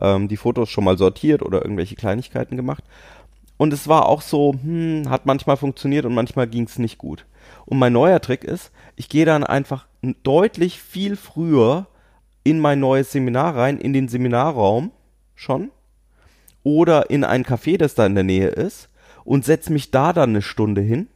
[0.00, 2.84] ähm, die Fotos schon mal sortiert oder irgendwelche Kleinigkeiten gemacht.
[3.56, 7.26] Und es war auch so, hm, hat manchmal funktioniert und manchmal ging es nicht gut.
[7.66, 9.86] Und mein neuer Trick ist, ich gehe dann einfach
[10.22, 11.86] deutlich viel früher
[12.42, 14.90] in mein neues Seminar rein, in den Seminarraum
[15.34, 15.70] schon
[16.62, 18.88] oder in ein Café, das da in der Nähe ist
[19.24, 21.08] und setze mich da dann eine Stunde hin,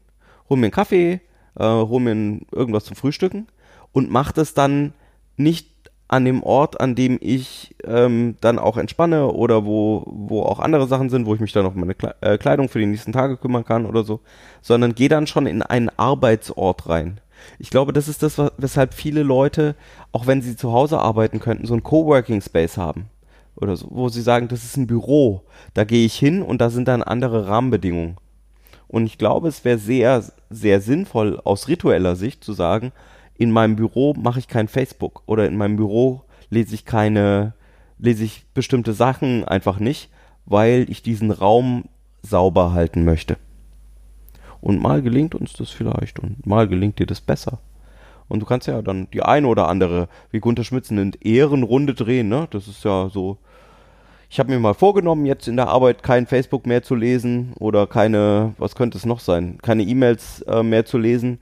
[0.49, 1.21] hol mir einen Kaffee,
[1.59, 3.49] äh, hol mir irgendwas zum Frühstücken
[3.93, 4.95] und mache das dann
[5.37, 5.78] nicht
[6.09, 10.87] an dem Ort, an dem ich ähm, dann auch entspanne oder wo, wo auch andere
[10.87, 13.65] Sachen sind, wo ich mich dann auf meine äh, Kleidung für die nächsten Tage kümmern
[13.65, 14.21] kann oder so,
[14.63, 17.21] sondern gehe dann schon in einen Arbeitsort rein.
[17.59, 19.77] Ich glaube, das ist das, weshalb viele Leute,
[20.11, 23.11] auch wenn sie zu Hause arbeiten könnten, so einen Coworking Space haben
[23.55, 25.43] oder so, wo sie sagen, das ist ein Büro,
[25.75, 28.17] da gehe ich hin und da sind dann andere Rahmenbedingungen.
[28.89, 32.93] Und ich glaube, es wäre sehr, sehr sinnvoll aus ritueller Sicht zu sagen,
[33.39, 37.55] in meinem Büro mache ich kein Facebook oder in meinem Büro lese ich keine,
[37.99, 40.11] lese ich bestimmte Sachen einfach nicht,
[40.45, 41.85] weil ich diesen Raum
[42.21, 43.37] sauber halten möchte.
[44.61, 47.61] Und mal gelingt uns das vielleicht und mal gelingt dir das besser.
[48.27, 52.29] Und du kannst ja dann die eine oder andere, wie Gunter Schmitz nennt, Ehrenrunde drehen,
[52.29, 52.49] ne?
[52.51, 53.39] Das ist ja so.
[54.29, 57.87] Ich habe mir mal vorgenommen, jetzt in der Arbeit kein Facebook mehr zu lesen oder
[57.87, 61.39] keine, was könnte es noch sein, keine E-Mails äh, mehr zu lesen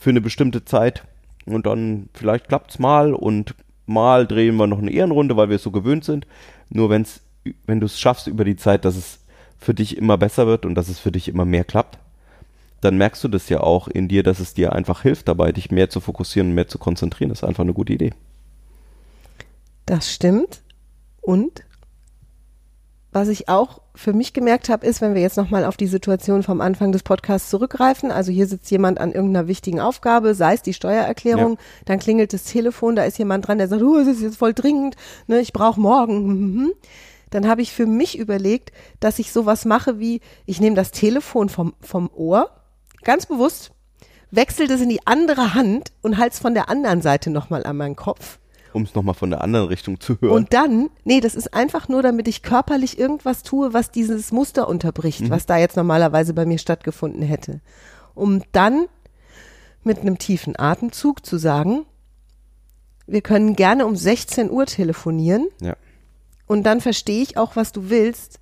[0.00, 1.04] für eine bestimmte Zeit.
[1.46, 3.54] Und dann vielleicht klappt's mal und
[3.86, 6.26] mal drehen wir noch eine Ehrenrunde, weil wir es so gewöhnt sind.
[6.70, 7.20] Nur wenn's,
[7.66, 9.20] wenn du es schaffst über die Zeit, dass es
[9.58, 11.98] für dich immer besser wird und dass es für dich immer mehr klappt,
[12.80, 15.70] dann merkst du das ja auch in dir, dass es dir einfach hilft dabei, dich
[15.70, 17.28] mehr zu fokussieren und mehr zu konzentrieren.
[17.28, 18.12] Das ist einfach eine gute Idee.
[19.86, 20.62] Das stimmt.
[21.20, 21.62] Und
[23.12, 26.42] was ich auch für mich gemerkt habe, ist, wenn wir jetzt nochmal auf die Situation
[26.42, 30.62] vom Anfang des Podcasts zurückgreifen, also hier sitzt jemand an irgendeiner wichtigen Aufgabe, sei es
[30.62, 31.58] die Steuererklärung, Ja.
[31.84, 34.54] dann klingelt das Telefon, da ist jemand dran, der sagt, oh, es ist jetzt voll
[34.54, 34.96] dringend,
[35.26, 36.22] ne, ich brauche morgen.
[36.52, 36.72] Mhm.
[37.30, 41.48] Dann habe ich für mich überlegt, dass ich sowas mache wie, ich nehme das Telefon
[41.48, 42.50] vom, vom Ohr,
[43.04, 43.72] ganz bewusst,
[44.30, 47.76] wechsle das in die andere Hand und halte es von der anderen Seite nochmal an
[47.78, 48.38] meinen Kopf.
[48.72, 50.32] Um es nochmal von der anderen Richtung zu hören.
[50.32, 54.68] Und dann, nee, das ist einfach nur, damit ich körperlich irgendwas tue, was dieses Muster
[54.68, 57.60] unterbricht, was da jetzt normalerweise bei mir stattgefunden hätte.
[58.14, 58.86] Um dann
[59.84, 61.84] mit einem tiefen Atemzug zu sagen,
[63.06, 65.76] wir können gerne um 16 Uhr telefonieren ja.
[66.46, 68.38] und dann verstehe ich auch, was du willst.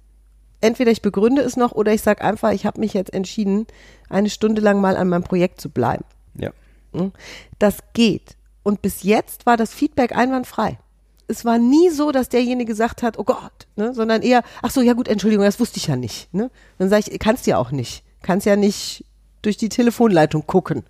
[0.61, 3.67] Entweder ich begründe es noch oder ich sage einfach, ich habe mich jetzt entschieden,
[4.11, 6.05] eine Stunde lang mal an meinem Projekt zu bleiben.
[6.35, 6.51] Ja.
[6.93, 7.13] Hm?
[7.59, 8.37] Das geht.
[8.71, 10.79] Und bis jetzt war das Feedback einwandfrei.
[11.27, 14.81] Es war nie so, dass derjenige gesagt hat, oh Gott, ne, sondern eher, ach so,
[14.81, 16.33] ja gut, Entschuldigung, das wusste ich ja nicht.
[16.33, 16.53] Ne?
[16.79, 18.05] Dann sage ich, kannst ja auch nicht.
[18.23, 19.05] Kannst ja nicht
[19.43, 20.85] durch die Telefonleitung gucken.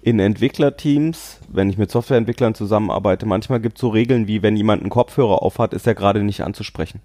[0.00, 4.80] In Entwicklerteams, wenn ich mit Softwareentwicklern zusammenarbeite, manchmal gibt es so Regeln wie, wenn jemand
[4.80, 7.02] einen Kopfhörer aufhat, ist er gerade nicht anzusprechen.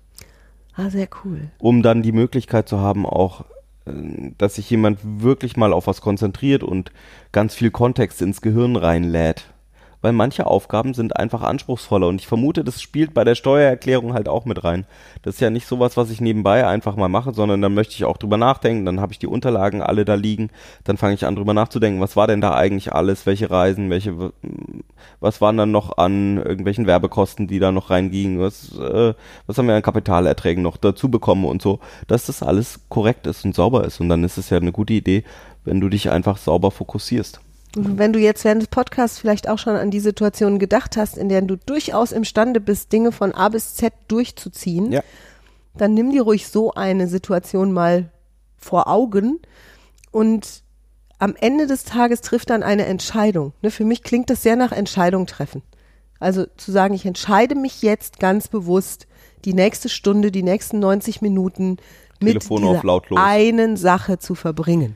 [0.78, 1.50] Ah, sehr cool.
[1.58, 3.42] Um dann die Möglichkeit zu haben, auch,
[3.86, 3.92] äh,
[4.38, 6.94] dass sich jemand wirklich mal auf was konzentriert und
[7.34, 9.44] ganz viel Kontext ins Gehirn reinlädt.
[10.02, 14.30] Weil manche Aufgaben sind einfach anspruchsvoller und ich vermute, das spielt bei der Steuererklärung halt
[14.30, 14.86] auch mit rein.
[15.24, 18.06] Das ist ja nicht sowas, was ich nebenbei einfach mal mache, sondern dann möchte ich
[18.06, 20.52] auch drüber nachdenken, dann habe ich die Unterlagen alle da liegen,
[20.86, 24.32] dann fange ich an drüber nachzudenken, was war denn da eigentlich alles, welche Reisen, welche,
[25.20, 29.14] was waren dann noch an irgendwelchen Werbekosten, die da noch reingingen, was, äh,
[29.48, 33.44] was haben wir an Kapitalerträgen noch dazu bekommen und so, dass das alles korrekt ist
[33.44, 35.24] und sauber ist und dann ist es ja eine gute Idee,
[35.66, 37.42] wenn du dich einfach sauber fokussierst.
[37.76, 41.30] Wenn du jetzt während des Podcasts vielleicht auch schon an die Situation gedacht hast, in
[41.30, 45.02] der du durchaus imstande bist, Dinge von A bis Z durchzuziehen, Ja.
[45.78, 48.12] dann nimm dir ruhig so eine Situation mal
[48.58, 49.40] vor Augen
[50.12, 50.64] und
[51.20, 53.54] am Ende des Tages trifft dann eine Entscheidung.
[53.62, 55.62] Ne, für mich klingt das sehr nach Entscheidung treffen.
[56.20, 59.06] Also zu sagen, ich entscheide mich jetzt ganz bewusst,
[59.46, 61.78] die nächste Stunde, die nächsten 90 Minuten
[62.20, 64.96] mit Telefon dieser einen Sache zu verbringen.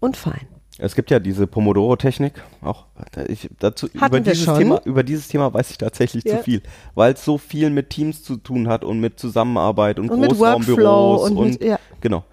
[0.00, 0.46] Und fein.
[0.78, 2.86] Es gibt ja diese Pomodoro-Technik, auch
[3.28, 4.58] ich, dazu Hatten über dieses schon.
[4.58, 6.38] Thema, über dieses Thema weiß ich tatsächlich Ja.
[6.38, 6.62] zu viel,
[6.96, 10.78] weil es so viel mit Teams zu tun hat und mit Zusammenarbeit und, Und Großraumbüros
[10.78, 11.78] Workflow und mit- ja.
[12.00, 12.24] genau.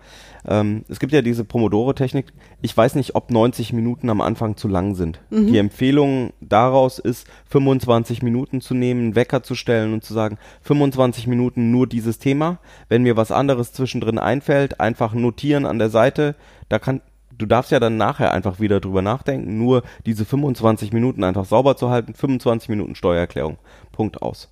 [0.43, 2.34] Ähm, es gibt ja diese Pomodoro-Technik.
[2.63, 5.19] Ich weiß nicht, ob 90 Minuten am Anfang zu lang sind.
[5.30, 5.45] Mhm.
[5.45, 10.39] Die Empfehlung daraus ist, 25 Minuten zu nehmen, einen Wecker zu stellen und zu sagen,
[10.63, 12.58] 25 Minuten nur dieses Thema.
[12.89, 16.34] Wenn mir was anderes zwischendrin einfällt, einfach notieren an der Seite.
[16.69, 17.01] Da kann,
[17.41, 19.58] du darfst ja dann nachher einfach wieder drüber nachdenken.
[19.58, 22.13] Nur diese 25 Minuten einfach sauber zu halten.
[22.13, 23.58] 25 Minuten Steuererklärung.
[23.91, 24.49] Punkt aus.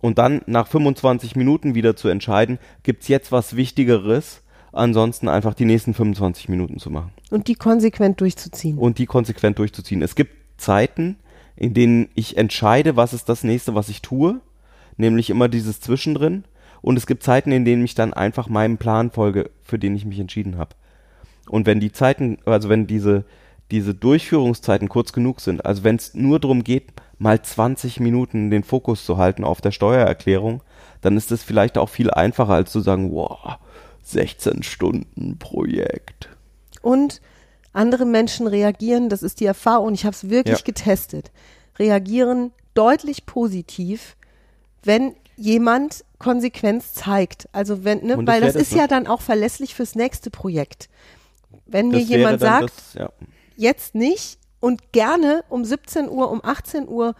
[0.00, 5.64] Und dann nach 25 Minuten wieder zu entscheiden, gibt's jetzt was Wichtigeres, ansonsten einfach die
[5.64, 8.76] nächsten 25 Minuten zu machen Und die konsequent durchzuziehen.
[8.76, 10.02] und die konsequent durchzuziehen.
[10.02, 11.16] Es gibt Zeiten,
[11.56, 14.40] in denen ich entscheide, was ist das nächste, was ich tue,
[14.98, 16.44] nämlich immer dieses Zwischendrin.
[16.82, 20.04] Und es gibt Zeiten, in denen ich dann einfach meinem Plan folge, für den ich
[20.04, 20.74] mich entschieden habe.
[21.48, 23.24] Und wenn die Zeiten, also wenn diese,
[23.70, 28.64] diese Durchführungszeiten kurz genug sind, also wenn es nur darum geht, mal 20 Minuten den
[28.64, 30.62] Fokus zu halten auf der Steuererklärung,
[31.00, 33.58] dann ist es vielleicht auch viel einfacher, als zu sagen, wow,
[34.02, 36.28] 16 Stunden Projekt.
[36.82, 37.20] Und
[37.72, 40.64] andere Menschen reagieren, das ist die Erfahrung, ich habe es wirklich Ja.
[40.64, 41.30] getestet,
[41.78, 44.16] reagieren deutlich positiv,
[44.82, 47.48] wenn jemand Konsequenz zeigt.
[47.52, 48.78] Also wenn, ne, weil das das, ist ne?
[48.78, 50.88] ja dann auch verlässlich fürs nächste Projekt.
[51.66, 53.10] Wenn mir jemand sagt, das, ja.
[53.56, 57.14] jetzt nicht und gerne um 17 Uhr, um 18 Uhr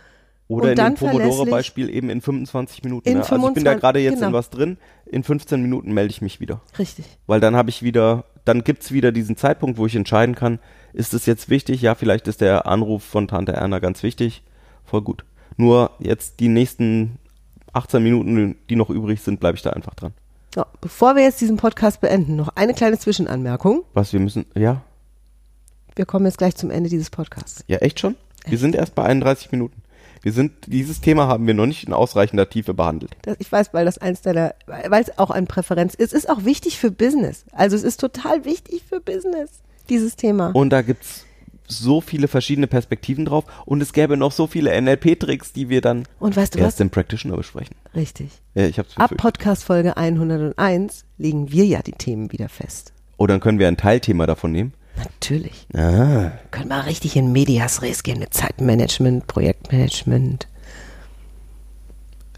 [0.48, 3.09] Oder in dann dem Pomodoro-Beispiel eben in 25 Minuten.
[3.09, 3.20] In ne?
[3.20, 4.28] Also ich bin da 25 gerade jetzt genau.
[4.28, 4.78] in was drin.
[5.07, 6.62] In 15 Minuten melde ich mich wieder.
[6.78, 7.04] richtig.
[7.26, 10.59] Weil dann habe ich wieder, dann gibt's wieder diesen Zeitpunkt, wo ich entscheiden kann,
[10.92, 11.83] ist es jetzt wichtig?
[11.83, 14.42] Ja, vielleicht ist der Anruf von Tante Erna ganz wichtig.
[14.85, 15.24] Voll gut.
[15.57, 17.18] Nur jetzt die nächsten
[17.72, 20.14] 18 Minuten, die noch übrig sind, bleibe ich da einfach dran.
[20.55, 23.83] So, bevor wir jetzt diesen Podcast beenden, noch eine kleine Zwischenanmerkung.
[23.93, 24.83] Was wir müssen, ja,
[25.97, 27.64] Wir kommen jetzt gleich zum Ende dieses Podcasts.
[27.67, 28.14] ja, echt schon?
[28.47, 29.83] Wir sind erst bei 31 Minuten.
[30.23, 33.17] Wir sind, dieses Thema haben wir noch nicht in ausreichender Tiefe behandelt.
[33.23, 36.12] Das, ich weiß, weil das eins deiner, weil es auch ein Präferenz ist.
[36.12, 37.45] Es ist auch wichtig für Business.
[37.53, 39.51] Also es ist total wichtig für Business,
[39.88, 40.51] dieses Thema.
[40.55, 41.27] Und da gibt's
[41.66, 46.05] so viele verschiedene Perspektiven drauf und es gäbe noch so viele NLP-Tricks, die wir dann
[46.18, 46.81] Und weißt du erst was?
[46.81, 47.74] im Practitioner besprechen.
[47.94, 48.29] Richtig.
[48.55, 49.18] Ja, ich hab's Ab befürchtet.
[49.18, 52.92] Podcast Folge 101 legen wir ja die Themen wieder fest.
[53.16, 54.74] Oh, dann können wir ein Teilthema davon nehmen.
[54.96, 55.66] Natürlich.
[55.74, 56.33] Ah.
[56.50, 60.46] Können wir richtig in Medias Res gehen mit Zeitmanagement, Projektmanagement.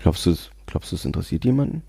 [0.00, 0.34] Glaubst du,
[0.66, 1.82] glaubst du, es interessiert jemanden?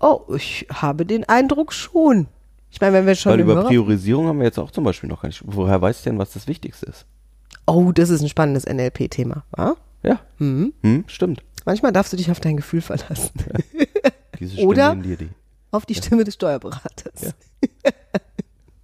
[0.00, 2.28] Oh, ich habe den Eindruck schon.
[2.70, 5.08] Ich meine, wenn wir schon Weil über Hörer- Priorisierung haben wir jetzt auch zum Beispiel
[5.08, 5.42] noch gar nicht.
[5.46, 7.06] Woher weiß ich denn, was das Wichtigste ist?
[7.66, 9.44] Oh, das ist ein spannendes NLP-Thema.
[9.52, 9.76] wa?
[10.02, 10.20] Ja.
[10.38, 10.72] Hm,
[11.06, 11.42] stimmt.
[11.64, 13.30] Manchmal darfst du dich auf dein Gefühl verlassen.
[14.38, 15.28] Diese Stimme Oder- die.
[15.72, 17.34] Auf die Stimme des Steuerberaters.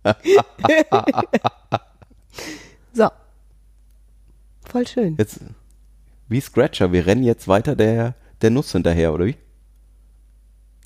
[2.92, 3.08] so.
[4.68, 5.16] Voll schön.
[5.18, 5.40] Jetzt,
[6.28, 9.36] wie Scratcher, wir rennen jetzt weiter der, der Nuss hinterher, oder wie?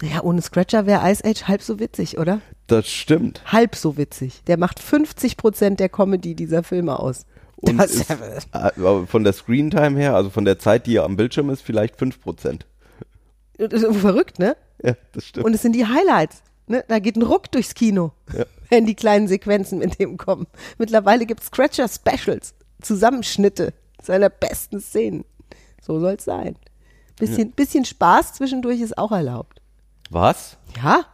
[0.02, 2.40] Ja, ohne Scratcher wäre Ice Age halb so witzig, oder?
[2.66, 3.40] Das stimmt.
[3.50, 4.42] Halb so witzig.
[4.46, 7.24] Der macht 50 Prozent der Comedy dieser Filme aus.
[7.56, 11.16] Und Das- ist, äh, von der Screentime her, also von der Zeit, die er am
[11.16, 12.66] Bildschirm ist, vielleicht 5%.
[13.56, 14.54] Das ist verrückt, ne?
[14.82, 15.46] Ja, das stimmt.
[15.46, 16.42] Und es sind die Highlights.
[16.66, 16.84] Ne?
[16.88, 18.44] Da geht ein Ruck durchs Kino, Ja.
[18.68, 20.46] wenn die kleinen Sequenzen mit dem kommen.
[20.76, 25.24] Mittlerweile gibt es Scratcher-Specials, Zusammenschnitte seiner besten Szenen.
[25.80, 26.56] So soll es sein.
[27.18, 29.55] Bisschen, bisschen Spaß zwischendurch ist auch erlaubt.
[30.10, 30.56] Was?
[30.82, 31.04] Ja,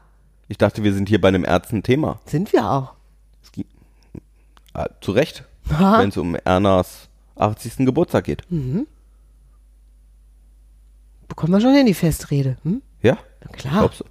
[0.49, 2.21] Ich dachte, wir sind hier bei einem ernsten Thema.
[2.27, 2.93] sind wir auch.
[4.75, 7.85] Ah, zu Recht, wenn es um Ernas 80.
[7.85, 8.43] Geburtstag geht.
[8.49, 8.87] Bekommen
[11.53, 12.57] wir schon in die Festrede.
[12.63, 12.81] Hm?
[13.03, 13.19] Ja?
[13.45, 13.79] Na klar.
[13.81, 14.05] Glaubst du?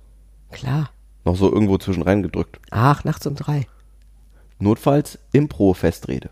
[0.52, 0.91] Klar.
[1.26, 2.60] Noch so irgendwo zwischen reingedrückt.
[2.70, 3.67] Ach, nachts um drei.
[4.60, 6.30] Notfalls Impro-Festrede.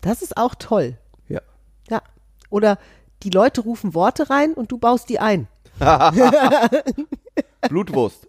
[0.00, 0.96] Das ist auch toll.
[1.28, 1.42] Ja.
[1.90, 2.00] Ja.
[2.48, 2.78] Oder
[3.22, 5.48] die Leute rufen Worte rein und du baust die ein.
[7.68, 8.26] Blutwurst.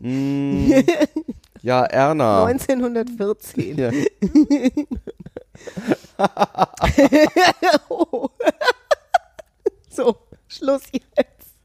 [0.00, 0.72] mm,
[1.62, 2.46] ja, Erna.
[2.46, 3.78] 1914.
[3.78, 3.90] Ja.
[7.88, 8.28] Oh.
[9.92, 10.16] So,
[10.46, 11.56] Schluss jetzt.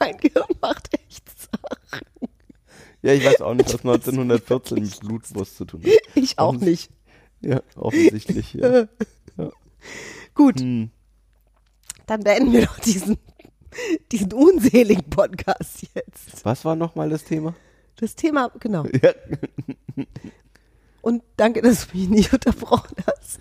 [0.00, 2.06] Mein Gehirn macht echt Sachen.
[3.02, 5.92] ja, ich weiß auch nicht, was 1914 mit Blutwurst zu tun hat.
[6.14, 6.90] Ich auch nicht.
[7.40, 8.54] Ja, offensichtlich.
[8.54, 8.88] Ja.
[10.34, 10.60] Gut.
[10.60, 10.90] Hm.
[12.06, 13.18] Dann beenden wir doch diesen,
[14.12, 16.44] diesen unseligen Podcast jetzt.
[16.44, 17.54] Was war nochmal das Thema?
[17.96, 18.84] Das Thema, genau.
[19.02, 19.12] Ja.
[21.00, 23.40] Und danke, dass du mich nicht unterbrochen hast.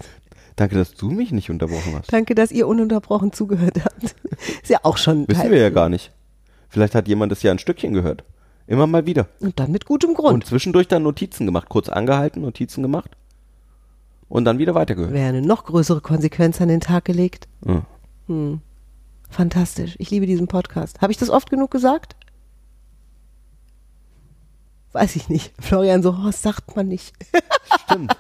[0.56, 2.12] Danke, dass du mich nicht unterbrochen hast.
[2.12, 4.04] Danke, dass ihr ununterbrochen zugehört habt.
[4.64, 6.12] Ist ja auch schon Wissen wir ja gar nicht.
[6.70, 8.24] Vielleicht hat jemand das ja ein Stückchen gehört.
[8.68, 9.28] Immer mal wieder.
[9.40, 10.34] Und dann mit gutem Grund.
[10.34, 11.70] Und zwischendurch dann Notizen gemacht.
[11.70, 13.12] Kurz angehalten, Notizen gemacht.
[14.30, 15.14] und dann wieder weitergehört.
[15.14, 17.48] Wäre eine noch größere Konsequenz an den Tag gelegt.
[17.66, 17.86] Ja.
[19.30, 19.96] Fantastisch.
[20.00, 21.02] Ich liebe diesen Podcast.
[21.02, 22.16] Habe ich das oft genug gesagt?
[24.94, 25.54] Weiß ich nicht.
[25.60, 27.14] Florian so, oh, sagt man nicht.
[27.84, 28.16] Stimmt.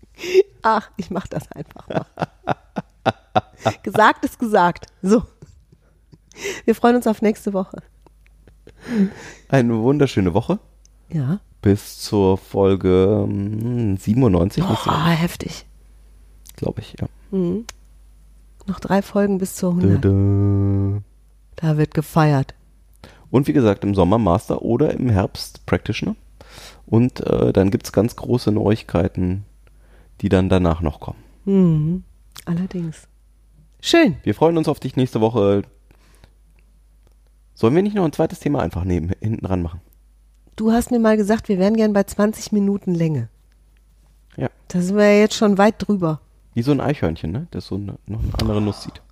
[0.62, 2.06] Ach, ich mach das einfach mal.
[3.82, 4.86] gesagt ist gesagt.
[5.02, 5.24] So.
[6.64, 7.82] Wir freuen uns auf nächste Woche.
[9.48, 10.58] Eine wunderschöne Woche.
[11.08, 11.40] Ja.
[11.60, 15.66] Bis zur Folge hm, 97, Oh, heftig.
[16.56, 17.08] glaube ich, ja.
[18.66, 20.02] Noch drei Folgen bis zur 100.
[20.02, 21.02] Tada.
[21.56, 22.54] Da wird gefeiert.
[23.30, 26.16] Und wie gesagt, im Sommer Master oder im Herbst Practitioner.
[26.86, 29.44] Und äh, dann gibt's ganz große Neuigkeiten,
[30.20, 31.18] die dann danach noch kommen.
[31.44, 32.04] Mhm.
[32.44, 33.08] Allerdings.
[33.80, 34.16] Schön.
[34.22, 35.62] Wir freuen uns auf dich nächste Woche.
[37.54, 39.80] Sollen wir nicht noch ein zweites Thema einfach neben, hinten dran machen?
[40.56, 43.28] Du hast mir mal gesagt, wir wären gern bei 20 Minuten Länge.
[44.36, 44.48] Ja.
[44.68, 46.20] Da sind wir ja jetzt schon weit drüber.
[46.56, 47.46] Wie so ein Eichhörnchen, ne?
[47.50, 49.02] Das so eine, noch eine andere Nuss sieht.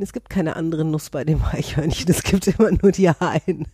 [0.00, 2.10] Es gibt keine andere Nuss bei dem Eichhörnchen.
[2.10, 3.66] Es gibt immer nur die eine.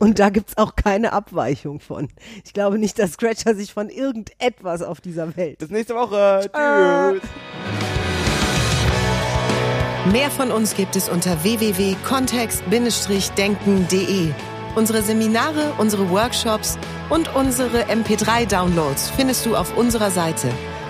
[0.00, 2.08] Und da gibt's auch keine Abweichung von.
[2.46, 5.58] Ich glaube nicht, dass Scratcher sich von irgendetwas auf dieser Welt.
[5.58, 6.50] Bis nächste Woche.
[6.50, 7.20] Tschüss.
[10.12, 14.30] Mehr von uns gibt es unter www.kontext-denken.de.
[14.76, 16.78] Unsere Seminare, unsere Workshops
[17.10, 20.48] und unsere MP3-Downloads findest du auf unserer Seite.